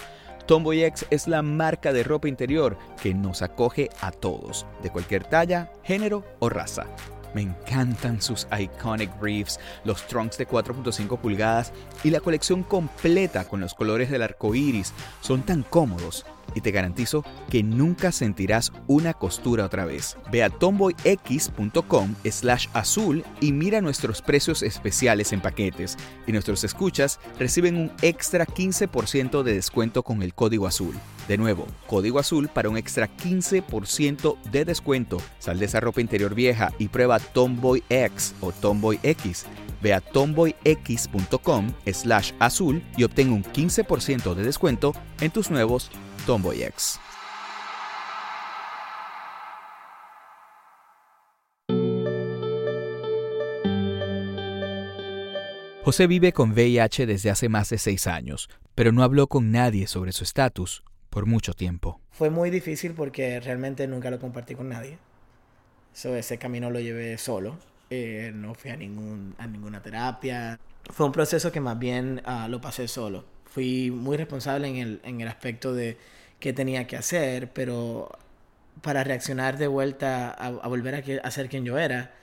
Tomboy 0.47 0.83
X 0.83 1.05
es 1.11 1.27
la 1.27 1.43
marca 1.43 1.93
de 1.93 2.03
ropa 2.03 2.27
interior 2.27 2.79
que 3.03 3.13
nos 3.13 3.43
acoge 3.43 3.89
a 4.01 4.09
todos, 4.09 4.65
de 4.81 4.89
cualquier 4.89 5.23
talla, 5.23 5.71
género 5.83 6.23
o 6.39 6.49
raza. 6.49 6.87
Me 7.35 7.41
encantan 7.41 8.21
sus 8.21 8.47
iconic 8.57 9.19
briefs, 9.19 9.59
los 9.83 10.07
trunks 10.07 10.37
de 10.37 10.47
4.5 10.47 11.19
pulgadas 11.19 11.73
y 12.05 12.09
la 12.09 12.21
colección 12.21 12.63
completa 12.63 13.43
con 13.43 13.59
los 13.59 13.73
colores 13.73 14.09
del 14.09 14.21
arco 14.21 14.55
iris. 14.55 14.93
Son 15.19 15.43
tan 15.43 15.63
cómodos 15.63 16.25
y 16.53 16.61
te 16.61 16.71
garantizo 16.71 17.23
que 17.49 17.63
nunca 17.63 18.11
sentirás 18.11 18.71
una 18.87 19.13
costura 19.13 19.65
otra 19.65 19.85
vez. 19.85 20.17
Ve 20.31 20.43
a 20.43 20.49
tomboyx.com 20.49 22.15
slash 22.29 22.67
azul 22.73 23.23
y 23.41 23.51
mira 23.51 23.81
nuestros 23.81 24.21
precios 24.21 24.63
especiales 24.63 25.33
en 25.33 25.41
paquetes 25.41 25.97
y 26.27 26.31
nuestros 26.31 26.63
escuchas 26.63 27.19
reciben 27.39 27.77
un 27.77 27.91
extra 28.01 28.45
15% 28.45 29.43
de 29.43 29.53
descuento 29.53 30.03
con 30.03 30.21
el 30.21 30.33
código 30.33 30.67
azul. 30.67 30.95
De 31.27 31.37
nuevo, 31.37 31.65
código 31.87 32.19
azul 32.19 32.49
para 32.49 32.69
un 32.69 32.77
extra 32.77 33.09
15% 33.17 34.37
de 34.51 34.65
descuento. 34.65 35.17
Sal 35.39 35.57
de 35.59 35.65
esa 35.65 35.79
ropa 35.79 36.01
interior 36.01 36.35
vieja 36.35 36.71
y 36.77 36.87
prueba 36.89 37.19
Tomboy 37.19 37.83
X 37.89 38.35
o 38.41 38.51
Tomboy 38.51 38.99
X. 39.01 39.45
Ve 39.81 39.93
a 39.93 40.01
tomboyx.com 40.01 41.67
slash 41.91 42.31
azul 42.39 42.83
y 42.95 43.03
obtén 43.03 43.31
un 43.31 43.43
15% 43.43 44.35
de 44.35 44.43
descuento 44.43 44.93
en 45.21 45.31
tus 45.31 45.49
nuevos 45.49 45.89
Tomboy 46.25 46.63
X. 46.63 46.99
José 55.85 56.07
vive 56.07 56.33
con 56.33 56.53
VIH 56.53 57.05
desde 57.05 57.29
hace 57.29 57.47
más 57.47 57.69
de 57.69 57.77
seis 57.77 58.07
años, 58.07 58.49
pero 58.73 58.91
no 58.91 59.03
habló 59.03 59.27
con 59.27 59.51
nadie 59.51 59.85
sobre 59.85 60.13
su 60.13 60.23
estatus 60.23 60.83
por 61.11 61.27
mucho 61.27 61.53
tiempo. 61.53 62.01
Fue 62.09 62.31
muy 62.31 62.49
difícil 62.49 62.93
porque 62.95 63.39
realmente 63.39 63.87
nunca 63.87 64.09
lo 64.09 64.19
compartí 64.19 64.55
con 64.55 64.67
nadie. 64.67 64.97
So, 65.93 66.15
ese 66.15 66.39
camino 66.39 66.71
lo 66.71 66.79
llevé 66.79 67.19
solo. 67.19 67.59
Eh, 67.89 68.31
no 68.33 68.53
fui 68.53 68.71
a, 68.71 68.75
ningún, 68.75 69.35
a 69.37 69.47
ninguna 69.47 69.81
terapia. 69.81 70.59
Fue 70.89 71.05
un 71.05 71.11
proceso 71.11 71.51
que 71.51 71.59
más 71.59 71.77
bien 71.77 72.21
uh, 72.25 72.49
lo 72.49 72.61
pasé 72.61 72.87
solo. 72.87 73.25
Fui 73.45 73.91
muy 73.91 74.17
responsable 74.17 74.67
en 74.67 74.75
el, 74.77 75.01
en 75.03 75.21
el 75.21 75.27
aspecto 75.27 75.73
de 75.73 75.97
qué 76.39 76.53
tenía 76.53 76.87
que 76.87 76.97
hacer, 76.97 77.51
pero 77.53 78.09
para 78.81 79.03
reaccionar 79.03 79.57
de 79.57 79.67
vuelta 79.67 80.29
a, 80.31 80.47
a 80.47 80.67
volver 80.67 80.95
a, 80.95 81.27
a, 81.27 81.31
ser 81.31 81.49
quien 81.49 81.63
yo 81.63 81.77
era, 81.77 82.13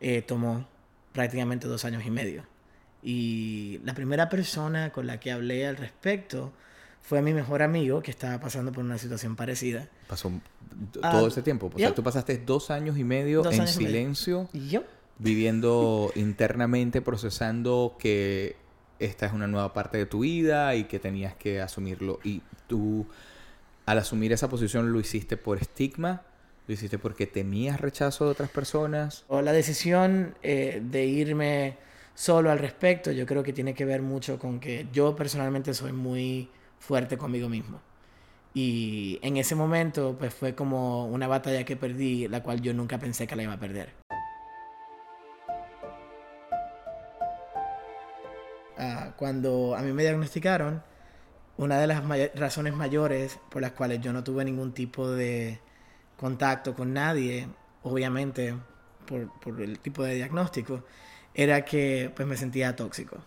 eh, 0.00 0.22
tomó 0.22 0.66
prácticamente 1.12 1.68
dos 1.68 1.84
años 1.84 2.04
y 2.06 2.10
medio. 2.10 2.44
Y 3.02 3.80
la 3.84 3.94
primera 3.94 4.28
persona 4.28 4.90
con 4.90 5.06
la 5.06 5.20
que 5.20 5.30
hablé 5.30 5.66
al 5.66 5.76
respecto 5.76 6.52
fue 7.02 7.22
mi 7.22 7.32
mejor 7.32 7.62
amigo 7.62 8.02
que 8.02 8.10
estaba 8.10 8.40
pasando 8.40 8.72
por 8.72 8.84
una 8.84 8.98
situación 8.98 9.36
parecida. 9.36 9.88
Pasó 10.08 10.32
todo 11.00 11.24
uh, 11.24 11.28
ese 11.28 11.42
tiempo. 11.42 11.70
O 11.72 11.78
sea, 11.78 11.94
tú 11.94 12.02
pasaste 12.02 12.38
dos 12.38 12.70
años 12.70 12.98
y 12.98 13.04
medio 13.04 13.42
dos 13.42 13.54
en 13.54 13.68
silencio. 13.68 14.48
Y 14.52 14.68
yo. 14.68 14.84
Viviendo 15.18 16.12
internamente, 16.14 17.02
procesando 17.02 17.96
que 17.98 18.56
esta 18.98 19.26
es 19.26 19.32
una 19.32 19.46
nueva 19.46 19.72
parte 19.72 19.98
de 19.98 20.06
tu 20.06 20.20
vida 20.20 20.74
y 20.74 20.84
que 20.84 20.98
tenías 20.98 21.34
que 21.34 21.60
asumirlo. 21.60 22.20
Y 22.24 22.42
tú, 22.66 23.06
al 23.86 23.98
asumir 23.98 24.32
esa 24.32 24.48
posición, 24.48 24.92
lo 24.92 25.00
hiciste 25.00 25.36
por 25.36 25.58
estigma. 25.58 26.22
¿Lo 26.66 26.74
hiciste 26.74 26.98
porque 26.98 27.26
temías 27.26 27.80
rechazo 27.80 28.26
de 28.26 28.32
otras 28.32 28.50
personas? 28.50 29.24
O 29.28 29.40
la 29.40 29.52
decisión 29.52 30.34
eh, 30.42 30.82
de 30.84 31.06
irme 31.06 31.78
solo 32.14 32.50
al 32.50 32.58
respecto, 32.58 33.10
yo 33.10 33.24
creo 33.24 33.42
que 33.42 33.52
tiene 33.54 33.72
que 33.72 33.86
ver 33.86 34.02
mucho 34.02 34.38
con 34.38 34.60
que 34.60 34.86
yo 34.92 35.16
personalmente 35.16 35.72
soy 35.72 35.92
muy 35.92 36.50
fuerte 36.78 37.16
conmigo 37.16 37.48
mismo. 37.48 37.80
Y 38.52 39.18
en 39.22 39.36
ese 39.36 39.54
momento, 39.54 40.16
pues 40.18 40.34
fue 40.34 40.54
como 40.54 41.06
una 41.06 41.28
batalla 41.28 41.64
que 41.64 41.76
perdí, 41.76 42.28
la 42.28 42.42
cual 42.42 42.60
yo 42.60 42.74
nunca 42.74 42.98
pensé 42.98 43.26
que 43.26 43.36
la 43.36 43.44
iba 43.44 43.52
a 43.52 43.60
perder. 43.60 44.07
Uh, 48.78 49.10
cuando 49.16 49.74
a 49.76 49.82
mí 49.82 49.92
me 49.92 50.02
diagnosticaron, 50.02 50.82
una 51.56 51.80
de 51.80 51.88
las 51.88 52.04
may 52.04 52.30
razones 52.36 52.74
mayores 52.74 53.40
por 53.50 53.60
las 53.60 53.72
cuales 53.72 54.00
yo 54.00 54.12
no 54.12 54.22
tuve 54.22 54.44
ningún 54.44 54.72
tipo 54.72 55.10
de 55.10 55.58
contacto 56.16 56.74
con 56.74 56.92
nadie, 56.92 57.48
obviamente 57.82 58.54
por, 59.06 59.32
por 59.40 59.60
el 59.60 59.80
tipo 59.80 60.04
de 60.04 60.14
diagnóstico, 60.14 60.84
era 61.34 61.64
que 61.64 62.12
pues 62.14 62.28
me 62.28 62.36
sentía 62.36 62.76
tóxico. 62.76 63.18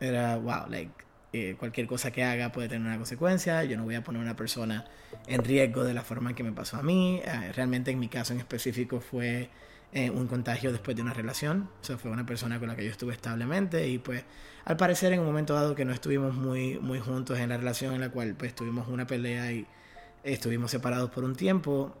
Era, 0.00 0.36
wow, 0.36 0.68
like, 0.68 0.92
eh, 1.32 1.56
cualquier 1.58 1.86
cosa 1.86 2.10
que 2.10 2.24
haga 2.24 2.50
puede 2.50 2.68
tener 2.68 2.86
una 2.86 2.96
consecuencia, 2.96 3.62
yo 3.64 3.76
no 3.76 3.84
voy 3.84 3.94
a 3.94 4.02
poner 4.02 4.20
a 4.20 4.24
una 4.24 4.36
persona 4.36 4.86
en 5.26 5.44
riesgo 5.44 5.84
de 5.84 5.94
la 5.94 6.02
forma 6.02 6.30
en 6.30 6.36
que 6.36 6.42
me 6.42 6.52
pasó 6.52 6.76
a 6.78 6.82
mí. 6.82 7.20
Eh, 7.24 7.52
realmente 7.52 7.90
en 7.92 8.00
mi 8.00 8.08
caso 8.08 8.32
en 8.32 8.40
específico 8.40 9.00
fue 9.00 9.50
eh, 9.92 10.10
un 10.10 10.26
contagio 10.26 10.72
después 10.72 10.96
de 10.96 11.02
una 11.02 11.14
relación, 11.14 11.68
o 11.80 11.84
sea, 11.84 11.98
fue 11.98 12.10
una 12.10 12.26
persona 12.26 12.58
con 12.58 12.68
la 12.68 12.76
que 12.76 12.84
yo 12.84 12.90
estuve 12.90 13.14
establemente 13.14 13.88
y 13.88 13.98
pues 13.98 14.24
al 14.64 14.76
parecer 14.76 15.12
en 15.12 15.20
un 15.20 15.26
momento 15.26 15.54
dado 15.54 15.74
que 15.74 15.84
no 15.84 15.92
estuvimos 15.92 16.34
muy, 16.34 16.78
muy 16.78 16.98
juntos 17.00 17.38
en 17.38 17.48
la 17.48 17.56
relación 17.56 17.94
en 17.94 18.00
la 18.00 18.10
cual 18.10 18.34
pues 18.34 18.54
tuvimos 18.54 18.88
una 18.88 19.06
pelea 19.06 19.52
y 19.52 19.66
estuvimos 20.24 20.70
separados 20.70 21.10
por 21.10 21.24
un 21.24 21.34
tiempo, 21.34 21.96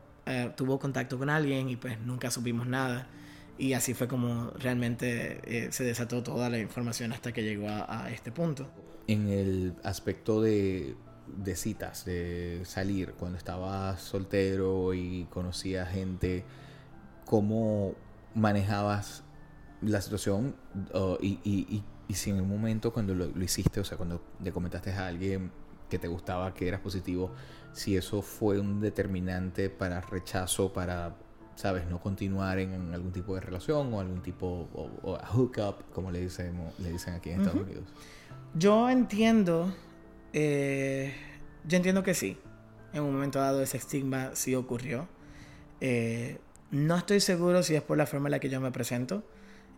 tuvo 0.56 0.78
contacto 0.78 1.18
con 1.18 1.30
alguien 1.30 1.70
y 1.70 1.76
pues 1.76 1.98
nunca 2.00 2.30
supimos 2.30 2.66
nada. 2.66 3.08
Y 3.56 3.72
así 3.72 3.94
fue 3.94 4.06
como 4.06 4.50
realmente 4.58 5.70
se 5.72 5.84
desató 5.84 6.22
toda 6.22 6.50
la 6.50 6.58
información 6.58 7.12
hasta 7.12 7.32
que 7.32 7.42
llegó 7.42 7.68
a, 7.70 8.04
a 8.04 8.10
este 8.10 8.30
punto 8.30 8.68
en 9.08 9.28
el 9.28 9.74
aspecto 9.82 10.40
de, 10.40 10.94
de 11.26 11.56
citas, 11.56 12.04
de 12.04 12.60
salir, 12.64 13.12
cuando 13.12 13.38
estabas 13.38 14.00
soltero 14.00 14.94
y 14.94 15.26
conocías 15.30 15.90
gente, 15.90 16.44
¿cómo 17.28 17.94
manejabas 18.34 19.22
la 19.82 20.00
situación? 20.00 20.56
Uh, 20.94 21.16
y, 21.20 21.38
y, 21.44 21.84
y, 22.08 22.14
si 22.14 22.30
en 22.30 22.36
el 22.36 22.44
momento 22.44 22.90
cuando 22.90 23.14
lo, 23.14 23.26
lo, 23.26 23.44
hiciste, 23.44 23.80
o 23.80 23.84
sea, 23.84 23.98
cuando 23.98 24.22
le 24.42 24.50
comentaste 24.50 24.92
a 24.92 25.06
alguien 25.06 25.52
que 25.90 25.98
te 25.98 26.08
gustaba, 26.08 26.54
que 26.54 26.66
eras 26.66 26.80
positivo, 26.80 27.32
si 27.72 27.96
eso 27.96 28.22
fue 28.22 28.58
un 28.58 28.80
determinante 28.80 29.68
para 29.68 30.00
rechazo, 30.00 30.72
para, 30.72 31.16
sabes, 31.54 31.86
no 31.86 32.00
continuar 32.00 32.58
en, 32.60 32.94
algún 32.94 33.12
tipo 33.12 33.34
de 33.34 33.42
relación 33.42 33.92
o 33.92 34.00
algún 34.00 34.22
tipo, 34.22 34.68
o, 34.72 34.90
o 35.02 35.18
hookup, 35.34 35.90
como 35.92 36.10
le 36.10 36.22
dicen, 36.22 36.58
le 36.78 36.92
dicen 36.92 37.12
aquí 37.14 37.30
en 37.30 37.42
Estados 37.42 37.60
Unidos. 37.60 37.84
Yo 38.54 38.88
entiendo, 38.88 39.70
eh, 40.32 41.14
yo 41.66 41.76
entiendo 41.76 42.02
que 42.02 42.14
sí. 42.14 42.38
En 42.94 43.02
un 43.02 43.12
momento 43.12 43.38
dado 43.38 43.60
ese 43.60 43.76
estigma 43.76 44.30
sí 44.32 44.54
ocurrió. 44.54 45.06
Eh, 45.82 46.38
no 46.70 46.96
estoy 46.96 47.20
seguro 47.20 47.62
si 47.62 47.74
es 47.74 47.82
por 47.82 47.96
la 47.96 48.06
forma 48.06 48.28
en 48.28 48.32
la 48.32 48.38
que 48.40 48.48
yo 48.48 48.60
me 48.60 48.70
presento, 48.70 49.24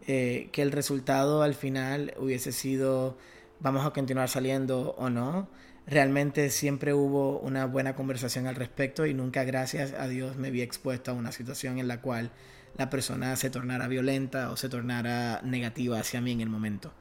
eh, 0.06 0.48
que 0.52 0.62
el 0.62 0.72
resultado 0.72 1.42
al 1.42 1.54
final 1.54 2.14
hubiese 2.18 2.52
sido 2.52 3.16
vamos 3.60 3.86
a 3.86 3.90
continuar 3.90 4.28
saliendo 4.28 4.94
o 4.98 5.10
no. 5.10 5.48
Realmente 5.86 6.50
siempre 6.50 6.94
hubo 6.94 7.38
una 7.40 7.66
buena 7.66 7.94
conversación 7.94 8.46
al 8.46 8.54
respecto 8.54 9.06
y 9.06 9.14
nunca, 9.14 9.44
gracias 9.44 9.92
a 9.92 10.08
Dios, 10.08 10.36
me 10.36 10.50
vi 10.50 10.62
expuesto 10.62 11.10
a 11.10 11.14
una 11.14 11.32
situación 11.32 11.78
en 11.78 11.88
la 11.88 12.00
cual 12.00 12.30
la 12.76 12.90
persona 12.90 13.34
se 13.36 13.50
tornara 13.50 13.88
violenta 13.88 14.50
o 14.50 14.56
se 14.56 14.68
tornara 14.68 15.40
negativa 15.42 15.98
hacia 15.98 16.20
mí 16.20 16.32
en 16.32 16.40
el 16.40 16.48
momento. 16.48 16.92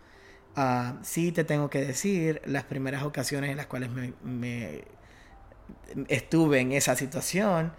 Uh, 0.58 0.98
sí 1.04 1.32
te 1.32 1.44
tengo 1.44 1.70
que 1.70 1.86
decir, 1.86 2.42
las 2.46 2.64
primeras 2.64 3.04
ocasiones 3.04 3.52
en 3.52 3.58
las 3.58 3.68
cuales 3.68 3.92
me, 3.92 4.14
me 4.24 4.84
estuve 6.08 6.60
en 6.60 6.72
esa 6.72 6.96
situación, 6.96 7.72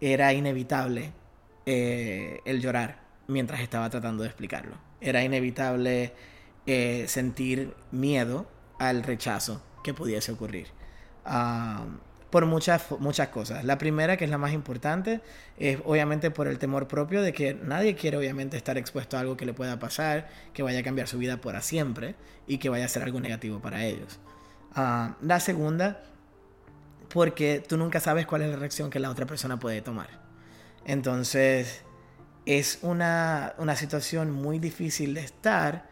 era 0.00 0.32
inevitable 0.32 1.12
eh, 1.72 2.40
el 2.46 2.60
llorar 2.60 2.98
mientras 3.28 3.60
estaba 3.60 3.88
tratando 3.90 4.24
de 4.24 4.28
explicarlo. 4.28 4.74
Era 5.00 5.22
inevitable 5.22 6.12
eh, 6.66 7.04
sentir 7.06 7.74
miedo 7.92 8.50
al 8.80 9.04
rechazo 9.04 9.62
que 9.84 9.94
pudiese 9.94 10.32
ocurrir. 10.32 10.66
Uh, 11.24 11.86
por 12.30 12.44
muchas, 12.46 12.90
muchas 12.98 13.28
cosas. 13.28 13.64
La 13.64 13.78
primera, 13.78 14.16
que 14.16 14.24
es 14.24 14.30
la 14.30 14.38
más 14.38 14.52
importante, 14.52 15.20
es 15.58 15.78
obviamente 15.84 16.32
por 16.32 16.48
el 16.48 16.58
temor 16.58 16.88
propio 16.88 17.22
de 17.22 17.32
que 17.32 17.54
nadie 17.54 17.94
quiere 17.94 18.16
obviamente 18.16 18.56
estar 18.56 18.76
expuesto 18.76 19.16
a 19.16 19.20
algo 19.20 19.36
que 19.36 19.46
le 19.46 19.52
pueda 19.52 19.78
pasar, 19.78 20.28
que 20.52 20.64
vaya 20.64 20.80
a 20.80 20.82
cambiar 20.82 21.06
su 21.06 21.18
vida 21.18 21.40
para 21.40 21.62
siempre 21.62 22.16
y 22.48 22.58
que 22.58 22.68
vaya 22.68 22.86
a 22.86 22.88
ser 22.88 23.04
algo 23.04 23.20
negativo 23.20 23.60
para 23.60 23.84
ellos. 23.84 24.18
Uh, 24.74 25.12
la 25.22 25.38
segunda, 25.38 26.02
porque 27.10 27.62
tú 27.64 27.76
nunca 27.76 28.00
sabes 28.00 28.26
cuál 28.26 28.42
es 28.42 28.50
la 28.50 28.56
reacción 28.56 28.90
que 28.90 28.98
la 28.98 29.10
otra 29.10 29.26
persona 29.26 29.60
puede 29.60 29.82
tomar. 29.82 30.29
Entonces, 30.84 31.82
es 32.46 32.78
una, 32.82 33.54
una 33.58 33.76
situación 33.76 34.30
muy 34.30 34.58
difícil 34.58 35.14
de 35.14 35.20
estar, 35.20 35.88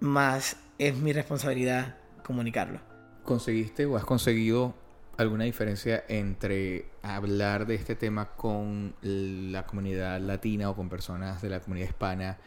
más 0.00 0.56
es 0.78 0.96
mi 0.96 1.12
responsabilidad 1.12 1.96
comunicarlo. 2.24 2.80
¿Conseguiste 3.22 3.86
o 3.86 3.96
has 3.96 4.04
conseguido 4.04 4.74
alguna 5.16 5.44
diferencia 5.44 6.04
entre 6.08 6.86
hablar 7.02 7.66
de 7.66 7.76
este 7.76 7.94
tema 7.94 8.34
con 8.36 8.94
la 9.02 9.64
comunidad 9.66 10.20
latina 10.20 10.70
o 10.70 10.76
con 10.76 10.88
personas 10.88 11.40
de 11.40 11.50
la 11.50 11.60
comunidad 11.60 11.88
hispana 11.88 12.38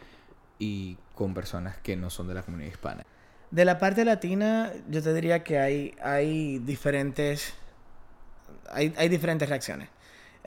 y 0.59 0.97
con 1.15 1.33
personas 1.33 1.77
que 1.77 1.95
no 1.95 2.09
son 2.09 2.27
de 2.27 2.33
la 2.33 2.43
comunidad 2.43 2.71
hispana? 2.71 3.05
De 3.49 3.63
la 3.63 3.79
parte 3.79 4.03
latina, 4.03 4.73
yo 4.89 5.01
te 5.01 5.13
diría 5.13 5.43
que 5.43 5.59
hay, 5.59 5.95
hay 6.03 6.59
diferentes 6.59 7.53
hay, 8.69 8.93
hay 8.97 9.09
diferentes 9.09 9.47
reacciones. 9.47 9.89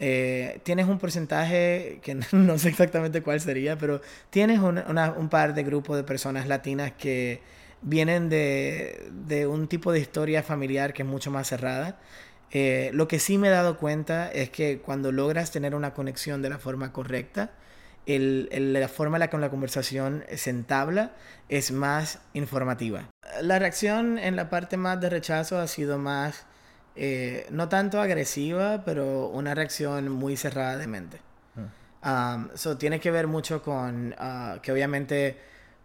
Eh, 0.03 0.61
tienes 0.63 0.89
un 0.89 0.99
porcentaje 0.99 2.01
que 2.03 2.15
no 2.33 2.59
sé 2.59 2.71
exactamente 2.71 3.23
cuál 3.23 3.41
sería, 3.41 3.77
pero 3.77 4.01
tienes 4.31 4.59
una, 4.59 5.13
un 5.13 5.29
par 5.29 5.55
de 5.55 5.63
grupos 5.63 5.97
de 5.97 6.05
personas 6.05 6.49
latinas 6.49 6.93
que 6.93 7.43
vienen 7.83 8.31
de, 8.31 9.11
de, 9.13 9.47
un 9.47 9.69
tipo 9.69 9.93
de 9.93 10.01
historia 10.01 10.43
familiar 10.43 10.95
que 10.95 11.03
es 11.03 11.09
mucho 11.09 11.31
más 11.31 11.49
cerrada. 11.49 11.99
Eh, 12.51 12.91
lo 12.95 13.09
que 13.09 13.19
sí 13.19 13.39
me 13.39 13.49
he 13.49 13.51
dado 13.51 13.77
cuenta 13.77 14.31
es 14.33 14.51
que 14.51 14.81
cuando 14.81 15.13
logras 15.13 15.51
tener 15.53 15.75
una 15.75 15.93
conexión 15.93 16.41
de 16.43 16.49
la 16.49 16.59
forma 16.59 16.93
correcta, 16.93 17.53
el, 18.07 18.49
el, 18.53 18.73
la 18.73 18.89
forma 18.89 19.19
en 19.19 19.21
la 19.21 19.31
que 19.31 19.37
la 19.37 19.51
conversación 19.51 20.25
se 20.35 20.51
entabla 20.51 21.13
es 21.51 21.73
más 21.73 22.21
informativa. 22.33 23.11
La 23.43 23.59
reacción 23.59 24.19
en 24.19 24.35
la 24.35 24.49
parte 24.49 24.79
más 24.79 25.01
de 25.01 25.11
rechazo 25.11 25.59
ha 25.59 25.67
sido 25.67 25.99
más, 25.99 26.47
eh, 27.03 27.47
no 27.49 27.67
tanto 27.71 27.99
agresiva, 27.99 28.83
pero 28.85 29.29
una 29.29 29.55
reacción 29.55 30.11
muy 30.11 30.37
cerrada 30.37 30.77
de 30.77 30.87
mente. 30.87 31.19
Um, 32.05 32.49
so, 32.55 32.77
tiene 32.77 33.01
que 33.01 33.11
ver 33.11 33.27
mucho 33.27 33.63
con 33.63 34.15
uh, 34.15 34.61
que 34.61 34.71
obviamente 34.71 35.39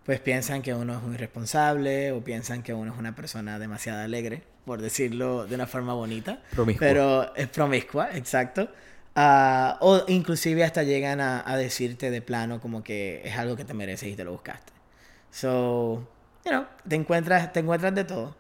pues 0.04 0.20
piensan 0.20 0.62
que 0.62 0.74
uno 0.74 0.98
es 0.98 1.04
un 1.04 1.14
irresponsable 1.14 2.12
o 2.12 2.22
piensan 2.22 2.64
que 2.64 2.74
uno 2.74 2.92
es 2.92 3.00
una 3.00 3.16
persona 3.16 3.60
demasiado 3.60 4.02
alegre, 4.02 4.44
por 4.66 4.82
decirlo 4.82 5.48
de 5.48 5.56
una 5.56 5.68
forma 5.68 5.94
bonita. 5.94 6.42
Promiscua. 6.52 6.86
Pero 6.86 7.36
es 7.36 7.48
promiscua, 7.48 8.10
exacto. 8.14 8.70
Uh, 9.16 9.72
o 9.80 10.04
inclusive 10.10 10.66
hasta 10.66 10.84
llegan 10.84 11.22
a, 11.22 11.50
a, 11.50 11.56
decirte 11.56 12.12
de 12.12 12.22
plano 12.22 12.60
como 12.60 12.84
que 12.84 13.22
es 13.24 13.38
algo 13.38 13.56
que 13.56 13.64
te 13.64 13.74
mereces 13.74 14.10
y 14.10 14.16
te 14.18 14.26
lo 14.26 14.34
buscaste. 14.34 14.74
So, 15.32 16.06
you 16.44 16.52
know, 16.52 16.66
te 16.86 16.96
encuentras, 16.96 17.54
te 17.54 17.62
encuentras 17.62 17.96
de 17.96 18.04
todo. 18.04 18.36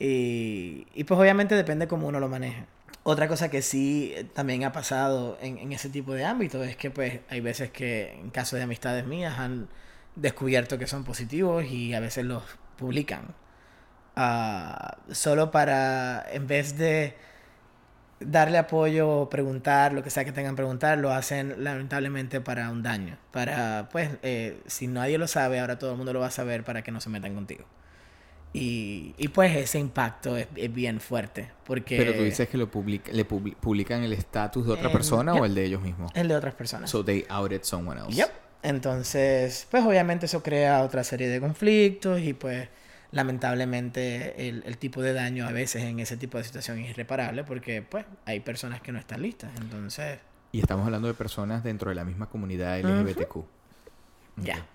Y, 0.00 0.86
y 0.94 1.04
pues 1.04 1.20
obviamente 1.20 1.54
depende 1.54 1.86
cómo 1.86 2.08
uno 2.08 2.18
lo 2.18 2.28
maneja. 2.28 2.66
otra 3.04 3.28
cosa 3.28 3.50
que 3.50 3.62
sí 3.62 4.14
también 4.34 4.64
ha 4.64 4.72
pasado 4.72 5.38
en, 5.40 5.58
en, 5.58 5.72
ese 5.72 5.90
tipo 5.90 6.14
de 6.14 6.24
ámbito 6.24 6.64
es 6.64 6.76
que 6.76 6.90
pues 6.90 7.20
hay 7.28 7.40
veces 7.40 7.70
que 7.70 8.14
en 8.14 8.30
caso 8.30 8.56
de 8.56 8.62
amistades 8.62 9.06
mías 9.06 9.38
han 9.38 9.68
descubierto 10.16 10.78
que 10.78 10.86
son 10.86 11.04
positivos 11.04 11.64
y 11.66 11.94
a 11.94 12.00
veces 12.00 12.24
los 12.24 12.42
publican. 12.76 13.34
Uh, 14.16 15.14
solo 15.14 15.50
para, 15.50 16.26
en 16.32 16.46
vez 16.46 16.76
de 16.76 17.14
darle 18.20 18.58
apoyo 18.58 19.28
preguntar, 19.30 19.92
lo 19.92 20.02
que 20.02 20.10
sea 20.10 20.24
que 20.24 20.32
tengan 20.32 20.54
que 20.54 20.58
preguntar, 20.58 20.98
lo 20.98 21.12
hacen 21.12 21.64
lamentablemente 21.64 22.40
para 22.40 22.70
un 22.70 22.82
daño. 22.82 23.16
Para, 23.32 23.88
pues, 23.90 24.10
eh, 24.22 24.60
si 24.66 24.88
nadie 24.88 25.18
lo 25.18 25.26
sabe, 25.26 25.60
ahora 25.60 25.78
todo 25.78 25.92
el 25.92 25.96
mundo 25.96 26.12
lo 26.12 26.20
va 26.20 26.26
a 26.26 26.30
saber 26.30 26.64
para 26.64 26.82
que 26.82 26.90
no 26.90 27.00
se 27.00 27.08
metan 27.08 27.34
contigo. 27.34 27.64
Y, 28.52 29.14
y 29.16 29.28
pues 29.28 29.54
ese 29.56 29.78
impacto 29.78 30.36
es, 30.36 30.48
es, 30.56 30.72
bien 30.72 31.00
fuerte. 31.00 31.50
Porque, 31.64 31.96
Pero 31.96 32.14
tú 32.14 32.22
dices 32.22 32.48
que 32.48 32.58
lo 32.58 32.68
publica, 32.68 33.12
le 33.12 33.24
publican 33.24 34.02
el 34.02 34.12
estatus 34.12 34.66
de 34.66 34.72
otra 34.72 34.88
eh, 34.88 34.92
persona 34.92 35.34
yep. 35.34 35.42
o 35.42 35.44
el 35.44 35.54
de 35.54 35.64
ellos 35.64 35.82
mismos. 35.82 36.10
El 36.14 36.28
de 36.28 36.34
otras 36.34 36.54
personas. 36.54 36.90
So 36.90 37.04
they 37.04 37.24
outed 37.28 37.62
someone 37.62 38.00
else. 38.00 38.16
Yep. 38.16 38.30
Entonces, 38.62 39.68
pues 39.70 39.84
obviamente 39.84 40.26
eso 40.26 40.42
crea 40.42 40.82
otra 40.82 41.04
serie 41.04 41.28
de 41.28 41.40
conflictos 41.40 42.20
y 42.20 42.34
pues 42.34 42.68
lamentablemente 43.12 44.48
el, 44.48 44.62
el, 44.66 44.78
tipo 44.78 45.00
de 45.00 45.12
daño 45.12 45.46
a 45.46 45.52
veces 45.52 45.82
en 45.84 45.98
ese 45.98 46.16
tipo 46.16 46.38
de 46.38 46.44
situación 46.44 46.78
es 46.78 46.90
irreparable 46.90 47.42
porque 47.44 47.82
pues 47.82 48.04
hay 48.24 48.40
personas 48.40 48.80
que 48.80 48.92
no 48.92 48.98
están 48.98 49.22
listas. 49.22 49.50
Entonces... 49.60 50.18
Y 50.52 50.60
estamos 50.60 50.84
hablando 50.84 51.06
de 51.06 51.14
personas 51.14 51.62
dentro 51.62 51.90
de 51.90 51.94
la 51.94 52.04
misma 52.04 52.28
comunidad 52.28 52.80
LGBTQ. 52.80 53.36
Uh 53.36 53.40
-huh. 53.40 54.44
Ya. 54.44 54.66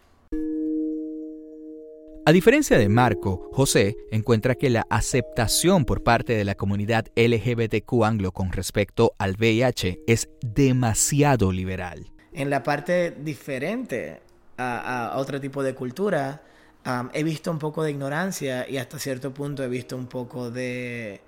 A 2.27 2.31
diferencia 2.31 2.79
de 2.79 2.89
Marco, 2.89 3.51
José 3.53 3.97
encuentra 4.09 4.55
que 4.55 4.71
la 4.71 4.87
aceptación 4.89 5.85
por 5.85 6.01
parte 6.01 6.33
de 6.33 6.43
la 6.43 6.55
comunidad 6.55 7.05
LGBTQ 7.15 8.03
anglo 8.03 8.31
con 8.31 8.51
respecto 8.51 9.13
al 9.19 9.35
VIH 9.37 10.01
es 10.07 10.27
demasiado 10.41 11.51
liberal. 11.51 12.11
En 12.33 12.49
la 12.49 12.63
parte 12.63 13.11
diferente 13.11 14.21
a, 14.57 15.13
otro 15.17 15.39
tipo 15.39 15.61
de 15.61 15.75
cultura, 15.75 16.41
he 17.13 17.23
visto 17.23 17.51
un 17.51 17.59
poco 17.59 17.83
de 17.83 17.91
ignorancia 17.91 18.67
y 18.67 18.77
hasta 18.77 18.97
cierto 18.97 19.31
punto 19.31 19.63
he 19.63 19.67
visto 19.67 19.95
un 19.95 20.07
poco 20.07 20.49
de 20.49 21.21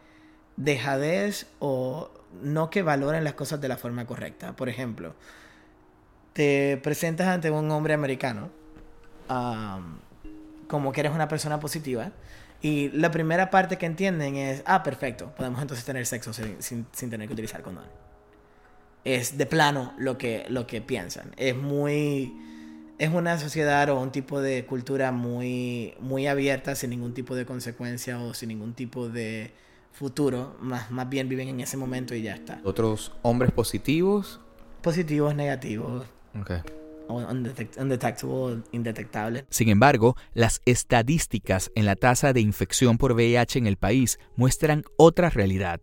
dejadez 0.56 1.46
o 1.60 2.10
no 2.42 2.72
que 2.72 2.82
valoren 2.82 3.24
las 3.24 3.34
cosas 3.36 3.62
de 3.62 3.68
la 3.68 3.78
forma 3.78 4.08
correcta. 4.08 4.56
Por 4.56 4.68
ejemplo, 4.68 5.14
te 6.34 6.80
presentas 6.82 7.28
ante 7.28 7.52
un 7.52 7.70
hombre 7.70 7.94
americano 7.94 8.50
como 10.68 10.92
que 10.92 11.02
eres 11.02 11.14
una 11.14 11.28
persona 11.28 11.60
positiva 11.60 12.12
y 12.62 12.90
la 12.90 13.12
primera 13.12 13.50
parte 13.50 13.78
que 13.78 13.86
entienden 13.86 14.36
es, 14.36 14.64
ah, 14.66 14.84
perfecto, 14.84 15.34
podemos 15.36 15.62
entonces 15.62 15.86
tener 15.86 16.06
sexo 16.06 16.34
sin, 16.34 16.62
sin, 16.62 16.88
sin 16.92 17.10
tener 17.10 17.28
que 17.28 17.34
utilizar 17.34 17.62
condón. 17.62 17.86
Es 19.04 19.38
de 19.38 19.46
plano 19.46 19.94
lo 19.98 20.18
que, 20.18 20.46
lo 20.50 20.68
que 20.68 20.82
piensan. 20.82 21.34
Es 21.38 21.56
muy 21.56 22.34
es 22.98 23.14
una 23.14 23.38
sociedad 23.38 23.90
o 23.90 24.00
un 24.00 24.12
tipo 24.12 24.42
de 24.42 24.66
cultura 24.66 25.12
muy, 25.12 25.94
muy 26.00 26.28
abierta, 26.28 26.76
sin 26.76 26.90
ningún 26.90 27.14
tipo 27.14 27.36
de 27.36 27.46
consecuencia 27.46 28.20
o 28.20 28.34
sin 28.34 28.50
ningún 28.50 28.74
tipo 28.74 29.08
de 29.08 29.54
futuro. 29.92 30.56
Más, 30.60 30.90
más 30.90 31.08
bien 31.08 31.30
viven 31.30 31.48
en 31.48 31.60
ese 31.60 31.78
momento 31.78 32.16
y 32.16 32.24
ya 32.24 32.34
está. 32.34 32.60
¿Otros 32.64 33.14
hombres 33.22 33.52
positivos? 33.52 34.40
Positivos, 34.82 35.36
negativos. 35.36 36.06
Ok. 36.40 36.52
Undetectable, 37.10 38.64
indetectable. 38.72 39.46
Sin 39.50 39.70
embargo, 39.70 40.16
las 40.34 40.62
estadísticas 40.66 41.72
en 41.76 41.86
la 41.86 41.96
tasa 41.96 42.34
de 42.34 42.42
infección 42.42 42.98
por 42.98 43.14
VIH 43.14 43.60
en 43.60 43.68
el 43.68 43.78
país 43.78 44.20
muestran 44.36 44.84
otra 44.98 45.30
realidad. 45.30 45.80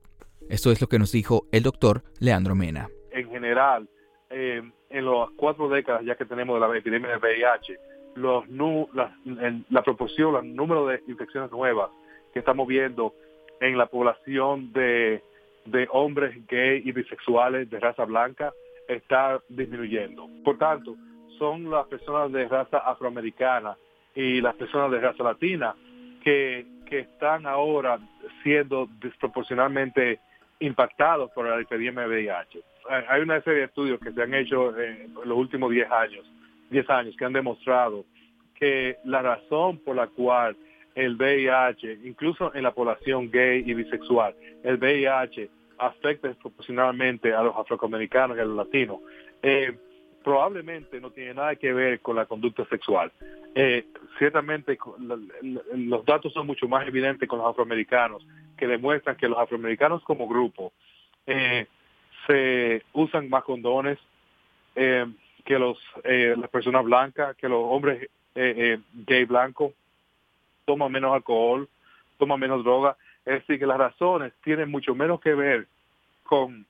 Esto 0.48 0.70
es 0.70 0.80
lo 0.80 0.88
que 0.88 0.98
nos 0.98 1.12
dijo 1.12 1.46
el 1.52 1.62
doctor 1.62 2.02
Leandro 2.20 2.54
Mena. 2.54 2.88
En 3.10 3.30
general, 3.30 3.88
eh, 4.30 4.62
en 4.90 5.04
las 5.04 5.30
cuatro 5.37 5.68
décadas 5.68 6.02
ya 6.04 6.16
que 6.16 6.24
tenemos 6.24 6.60
de 6.60 6.68
la 6.68 6.76
epidemia 6.76 7.10
de 7.10 7.16
VIH, 7.16 7.78
los 8.16 8.48
nu, 8.48 8.88
la, 8.94 9.16
en, 9.24 9.64
la 9.70 9.82
proporción, 9.82 10.37
el 10.37 10.54
número 10.54 10.87
de 10.87 11.02
infecciones 11.08 11.50
nuevas 11.50 11.90
que 12.32 12.40
estamos 12.40 12.66
viendo 12.68 13.14
en 13.60 13.78
la 13.78 13.87
población 13.87 14.72
de, 14.72 15.22
de 15.66 15.88
hombres 15.92 16.37
gay 16.46 16.82
y 16.84 16.92
bisexuales 16.92 17.70
de 17.70 17.80
raza 17.80 18.04
blanca 18.04 18.52
está 18.88 19.40
disminuyendo. 19.48 20.28
Por 20.44 20.58
tanto, 20.58 20.96
son 21.38 21.70
las 21.70 21.87
personas 21.87 22.33
de 22.33 22.49
raza 22.49 22.79
afroamericana 22.79 23.77
y 24.14 24.40
las 24.40 24.55
personas 24.55 24.90
de 24.90 25.01
raza 25.01 25.23
latina 25.23 25.75
que, 26.23 26.66
que 26.87 27.01
están 27.01 27.47
ahora 27.47 27.99
siendo 28.42 28.88
desproporcionalmente 29.01 30.20
impactados 30.61 31.31
por 31.33 31.49
la 31.49 31.61
epidemia 31.61 32.03
de 32.03 32.09
VIH 32.09 32.75
hay 32.88 33.23
una 33.23 33.40
serie 33.42 33.61
de 33.61 33.64
estudios 33.66 34.01
que 34.01 34.12
se 34.12 34.23
han 34.23 34.35
hecho 34.35 34.79
en 34.79 35.14
los 35.25 35.37
últimos 35.37 35.70
10 35.70 35.90
años, 35.90 36.25
10 36.70 36.90
años 36.90 37.16
que 37.16 37.25
han 37.25 37.33
demostrado 37.33 38.05
que 38.55 38.97
la 39.05 39.23
razón 39.23 39.79
por 39.79 39.97
la 39.97 40.07
cual 40.07 40.57
el 40.94 41.16
VIH, 41.16 42.01
incluso 42.05 42.55
en 42.55 42.62
la 42.62 42.73
población 42.73 43.31
gay 43.31 43.64
y 43.66 43.75
bisexual, 43.75 44.35
el 44.62 44.77
VIH 44.77 45.51
afecta 45.79 46.29
desproporcionalmente 46.29 47.35
a 47.35 47.42
los 47.42 47.57
afroamericanos 47.57 48.37
y 48.37 48.40
a 48.40 48.44
los 48.44 48.57
latinos, 48.57 49.01
eh, 49.42 49.77
probablemente 50.24 51.00
no 51.00 51.10
tiene 51.10 51.34
nada 51.34 51.54
que 51.54 51.72
ver 51.72 52.00
con 52.00 52.16
la 52.16 52.26
conducta 52.26 52.64
sexual. 52.64 53.12
Eh, 53.54 53.87
ciertamente 54.18 54.76
los 55.74 56.04
datos 56.04 56.32
son 56.32 56.46
mucho 56.46 56.66
más 56.66 56.88
evidentes 56.88 57.28
con 57.28 57.38
los 57.38 57.48
afroamericanos, 57.48 58.26
que 58.56 58.66
demuestran 58.66 59.16
que 59.16 59.28
los 59.28 59.38
afroamericanos 59.38 60.02
como 60.02 60.26
grupo 60.26 60.72
eh, 61.26 61.66
se 62.26 62.82
usan 62.94 63.28
más 63.28 63.44
condones 63.44 63.98
eh, 64.74 65.06
que 65.44 65.58
los 65.58 65.78
eh, 66.02 66.34
las 66.38 66.50
personas 66.50 66.84
blancas, 66.84 67.37
que 67.37 67.48
los 67.48 67.62
hombres 67.62 68.08
gay 68.34 69.24
blancos 69.26 69.72
toman 70.64 70.90
menos 70.90 71.14
alcohol, 71.14 71.68
toman 72.18 72.40
menos 72.40 72.64
droga. 72.64 72.96
Es 73.24 73.34
decir, 73.40 73.58
que 73.58 73.66
las 73.66 73.78
razones 73.78 74.32
tienen 74.42 74.70
mucho 74.70 74.94
menos 74.94 75.20
que 75.20 75.34
ver 75.34 75.68
con 76.24 76.66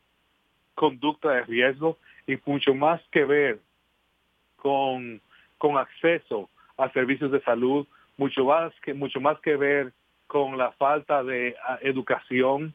conducta 0.74 1.30
de 1.30 1.44
riesgo 1.44 1.96
y 2.26 2.38
mucho 2.44 2.74
más 2.74 3.00
que 3.10 3.24
ver 3.24 3.60
con, 4.56 5.20
con 5.58 5.76
acceso 5.76 6.48
a 6.76 6.90
servicios 6.90 7.30
de 7.30 7.42
salud, 7.42 7.86
mucho 8.16 8.44
más 8.44 8.72
que 8.80 8.94
mucho 8.94 9.20
más 9.20 9.38
que 9.40 9.56
ver 9.56 9.92
con 10.26 10.56
la 10.56 10.72
falta 10.72 11.22
de 11.22 11.54
uh, 11.68 11.86
educación 11.86 12.74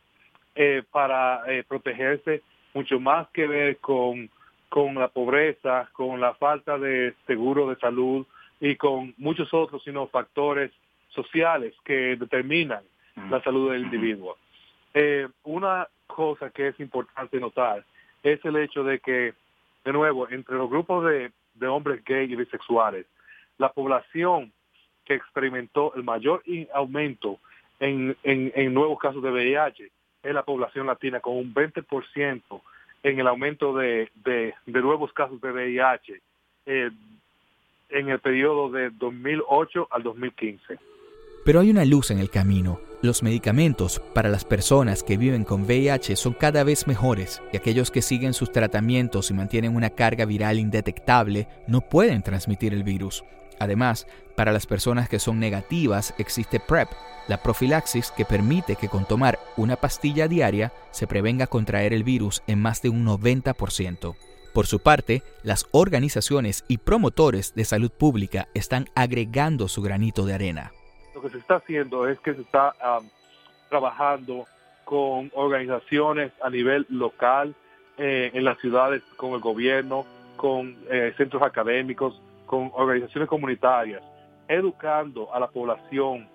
eh, 0.55 0.83
para 0.91 1.43
eh, 1.47 1.63
protegerse 1.67 2.41
mucho 2.73 2.99
más 2.99 3.27
que 3.29 3.47
ver 3.47 3.77
con, 3.77 4.29
con 4.69 4.95
la 4.95 5.07
pobreza, 5.07 5.89
con 5.93 6.19
la 6.21 6.33
falta 6.35 6.77
de 6.77 7.15
seguro 7.25 7.69
de 7.69 7.75
salud 7.77 8.25
y 8.59 8.75
con 8.75 9.13
muchos 9.17 9.53
otros 9.53 9.83
sino 9.83 10.07
factores 10.07 10.71
sociales 11.09 11.73
que 11.83 12.15
determinan 12.15 12.83
la 13.29 13.41
salud 13.43 13.71
del 13.71 13.83
individuo. 13.83 14.37
Eh, 14.93 15.27
una 15.43 15.87
cosa 16.07 16.49
que 16.51 16.69
es 16.69 16.79
importante 16.79 17.39
notar 17.39 17.83
es 18.23 18.43
el 18.45 18.57
hecho 18.57 18.83
de 18.83 18.99
que, 18.99 19.33
de 19.85 19.93
nuevo, 19.93 20.29
entre 20.29 20.55
los 20.55 20.69
grupos 20.69 21.05
de, 21.05 21.31
de 21.55 21.67
hombres 21.67 22.03
gay 22.03 22.31
y 22.31 22.35
bisexuales, 22.35 23.05
la 23.57 23.71
población 23.71 24.51
que 25.05 25.15
experimentó 25.15 25.93
el 25.95 26.03
mayor 26.03 26.43
aumento 26.73 27.39
en, 27.79 28.15
en, 28.23 28.51
en 28.55 28.73
nuevos 28.73 28.99
casos 28.99 29.23
de 29.23 29.31
VIH 29.31 29.91
es 30.23 30.33
la 30.33 30.43
población 30.43 30.87
latina 30.87 31.19
con 31.19 31.37
un 31.37 31.53
20% 31.53 32.61
en 33.03 33.19
el 33.19 33.27
aumento 33.27 33.75
de, 33.75 34.09
de, 34.25 34.53
nuevos 34.65 35.13
casos 35.13 35.39
de 35.41 35.51
VIH 35.51 36.21
eh, 36.65 36.91
en 37.89 38.09
el 38.09 38.19
periodo 38.19 38.69
de 38.69 38.89
2008 38.91 39.87
al 39.89 40.03
2015. 40.03 40.77
Pero 41.45 41.61
hay 41.61 41.71
una 41.71 41.85
luz 41.85 42.11
en 42.11 42.19
el 42.19 42.29
camino. 42.29 42.79
Los 43.01 43.23
medicamentos 43.23 44.01
para 44.13 44.27
las 44.27 44.43
personas 44.43 45.03
que 45.03 45.15
viven 45.15 45.45
con 45.45 45.61
VIH 45.61 46.17
son 46.17 46.33
cada 46.33 46.65
vez 46.65 46.85
mejores 46.85 47.41
y 47.53 47.55
aquellos 47.55 47.91
que 47.91 48.01
siguen 48.01 48.33
sus 48.33 48.51
tratamientos 48.51 49.31
y 49.31 49.33
mantienen 49.33 49.73
una 49.73 49.91
carga 49.91 50.25
viral 50.25 50.59
indetectable 50.59 51.47
no 51.65 51.79
pueden 51.79 52.23
transmitir 52.23 52.73
el 52.73 52.83
virus. 52.83 53.23
Además, 53.57 54.05
para 54.35 54.51
las 54.51 54.65
personas 54.65 55.07
que 55.07 55.19
son 55.19 55.39
negativas 55.39 56.13
existe 56.17 56.59
PrEP, 56.59 56.89
la 57.29 57.41
profilaxis 57.41 58.11
que 58.11 58.25
permite 58.25 58.75
que 58.75 58.89
con 58.89 59.07
tomar 59.07 59.39
una 59.55 59.77
pastilla 59.77 60.27
diaria 60.27 60.73
se 60.91 61.07
prevenga 61.07 61.47
contraer 61.47 61.93
el 61.93 62.03
virus 62.03 62.43
en 62.47 62.61
más 62.61 62.81
de 62.81 62.89
un 62.89 63.05
90%. 63.05 64.15
Por 64.53 64.67
su 64.67 64.79
parte, 64.79 65.23
las 65.41 65.67
organizaciones 65.71 66.65
y 66.67 66.79
promotores 66.79 67.53
de 67.55 67.63
salud 67.63 67.91
pública 67.91 68.49
están 68.53 68.89
agregando 68.93 69.69
su 69.69 69.81
granito 69.81 70.25
de 70.25 70.33
arena. 70.33 70.73
Lo 71.19 71.23
que 71.23 71.31
se 71.31 71.39
está 71.39 71.55
haciendo 71.55 72.07
es 72.07 72.17
que 72.21 72.33
se 72.33 72.39
está 72.39 72.73
trabajando 73.67 74.45
con 74.85 75.29
organizaciones 75.35 76.31
a 76.41 76.49
nivel 76.49 76.85
local, 76.87 77.53
eh, 77.97 78.31
en 78.33 78.45
las 78.45 78.57
ciudades, 78.59 79.03
con 79.17 79.33
el 79.33 79.41
gobierno, 79.41 80.05
con 80.37 80.77
eh, 80.89 81.13
centros 81.17 81.43
académicos, 81.43 82.21
con 82.45 82.71
organizaciones 82.73 83.27
comunitarias, 83.27 84.01
educando 84.47 85.33
a 85.33 85.41
la 85.41 85.47
población, 85.47 86.29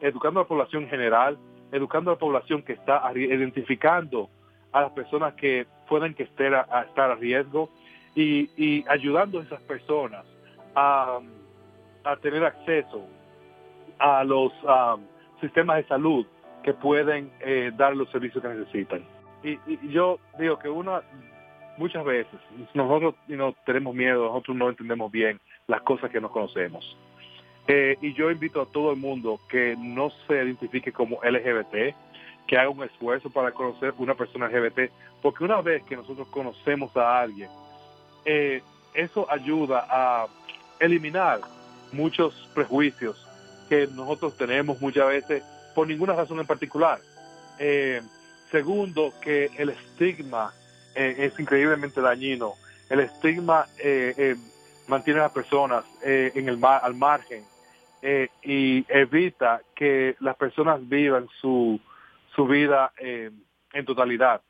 educando 0.00 0.38
a 0.38 0.42
la 0.44 0.48
población 0.48 0.86
general, 0.86 1.36
educando 1.72 2.12
a 2.12 2.14
la 2.14 2.20
población 2.20 2.62
que 2.62 2.74
está 2.74 3.02
identificando 3.16 4.30
a 4.70 4.82
las 4.82 4.92
personas 4.92 5.34
que 5.34 5.66
pueden 5.88 6.14
que 6.14 6.22
estén 6.22 6.54
a, 6.54 6.82
estar 6.86 7.10
a 7.10 7.16
riesgo 7.16 7.70
y, 8.14 8.84
ayudando 8.88 9.40
a 9.40 9.42
esas 9.42 9.60
personas 9.62 10.24
a, 10.76 11.18
tener 12.22 12.44
acceso 12.44 13.17
a 13.98 14.24
los 14.24 14.52
sistemas 15.40 15.78
de 15.78 15.88
salud 15.88 16.26
que 16.62 16.74
pueden 16.74 17.30
eh, 17.40 17.70
dar 17.76 17.96
los 17.96 18.10
servicios 18.10 18.42
que 18.42 18.48
necesitan. 18.50 19.04
Y, 19.42 19.58
yo 19.88 20.18
digo 20.38 20.58
que 20.58 20.68
una 20.68 21.02
muchas 21.76 22.04
veces 22.04 22.40
nosotros 22.74 23.14
no 23.28 23.54
tenemos 23.64 23.94
miedo, 23.94 24.24
nosotros 24.26 24.56
no 24.56 24.68
entendemos 24.68 25.12
bien 25.12 25.40
las 25.68 25.80
cosas 25.82 26.10
que 26.10 26.20
no 26.20 26.30
conocemos. 26.30 26.96
Eh, 27.68 27.96
y 28.00 28.14
yo 28.14 28.30
invito 28.30 28.62
a 28.62 28.66
todo 28.66 28.90
el 28.92 28.98
mundo 28.98 29.38
que 29.48 29.76
no 29.78 30.10
se 30.26 30.34
identifique 30.34 30.90
como 30.90 31.20
LGBT, 31.22 31.94
que 32.46 32.58
haga 32.58 32.70
un 32.70 32.82
esfuerzo 32.82 33.30
para 33.30 33.52
conocer 33.52 33.94
una 33.98 34.14
persona 34.14 34.48
LGBT, 34.48 34.90
porque 35.22 35.44
una 35.44 35.60
vez 35.60 35.84
que 35.84 35.94
nosotros 35.94 36.26
conocemos 36.28 36.96
a 36.96 37.20
alguien, 37.20 37.50
eh, 38.24 38.62
eso 38.94 39.30
ayuda 39.30 39.86
a 39.88 40.26
eliminar 40.80 41.40
muchos 41.92 42.50
prejuicios 42.54 43.27
que 43.68 43.86
nosotros 43.88 44.36
tenemos 44.36 44.80
muchas 44.80 45.08
veces 45.08 45.42
por 45.74 45.86
ninguna 45.86 46.14
razón 46.14 46.40
en 46.40 46.46
particular. 46.46 47.00
Eh, 47.58 48.02
segundo, 48.50 49.12
que 49.20 49.50
el 49.56 49.70
estigma 49.70 50.52
es 50.94 51.38
increíblemente 51.38 52.00
dañino. 52.00 52.54
El 52.90 53.00
estigma 53.00 53.66
mantiene 54.88 55.20
a 55.20 55.24
las 55.24 55.32
personas 55.32 55.84
en 56.02 56.48
el 56.48 56.58
al 56.64 56.94
margen 56.94 57.44
eh, 58.00 58.28
y 58.44 58.84
evita 58.88 59.60
que 59.74 60.14
las 60.20 60.36
personas 60.36 60.88
vivan 60.88 61.28
su, 61.40 61.80
su 62.34 62.46
vida 62.46 62.92
eh, 62.98 63.30
en 63.72 63.84
totalidad. 63.84 64.40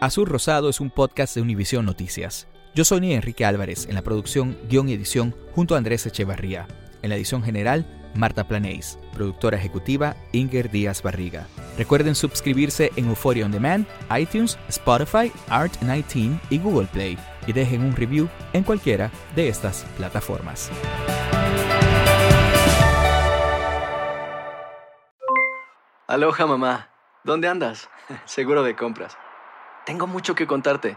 Azul 0.00 0.26
Rosado 0.26 0.68
es 0.68 0.80
un 0.80 0.90
podcast 0.90 1.36
de 1.36 1.42
Univisión 1.42 1.84
Noticias. 1.84 2.48
Yo 2.74 2.84
soy 2.84 3.12
Enrique 3.12 3.44
Álvarez 3.44 3.86
en 3.88 3.94
la 3.94 4.02
producción, 4.02 4.56
guion 4.68 4.88
y 4.88 4.92
edición 4.92 5.34
junto 5.54 5.74
a 5.74 5.78
Andrés 5.78 6.06
Echevarría. 6.06 6.66
En 7.02 7.10
la 7.10 7.16
edición 7.16 7.42
general, 7.42 7.86
Marta 8.14 8.46
Planéis. 8.46 8.98
Productora 9.14 9.56
ejecutiva, 9.56 10.16
Inger 10.32 10.70
Díaz 10.70 11.02
Barriga. 11.02 11.46
Recuerden 11.76 12.14
suscribirse 12.14 12.92
en 12.96 13.08
Euphoria 13.08 13.46
On 13.46 13.52
Demand, 13.52 13.86
iTunes, 14.16 14.58
Spotify, 14.68 15.32
Art19 15.48 16.40
y 16.50 16.58
Google 16.58 16.88
Play 16.92 17.18
y 17.46 17.52
dejen 17.52 17.82
un 17.82 17.96
review 17.96 18.28
en 18.52 18.62
cualquiera 18.62 19.10
de 19.34 19.48
estas 19.48 19.84
plataformas. 19.96 20.70
Aloha 26.06 26.46
mamá, 26.46 26.90
¿dónde 27.24 27.48
andas? 27.48 27.88
Seguro 28.24 28.62
de 28.62 28.76
compras. 28.76 29.16
Tengo 29.84 30.06
mucho 30.06 30.34
que 30.34 30.46
contarte. 30.46 30.96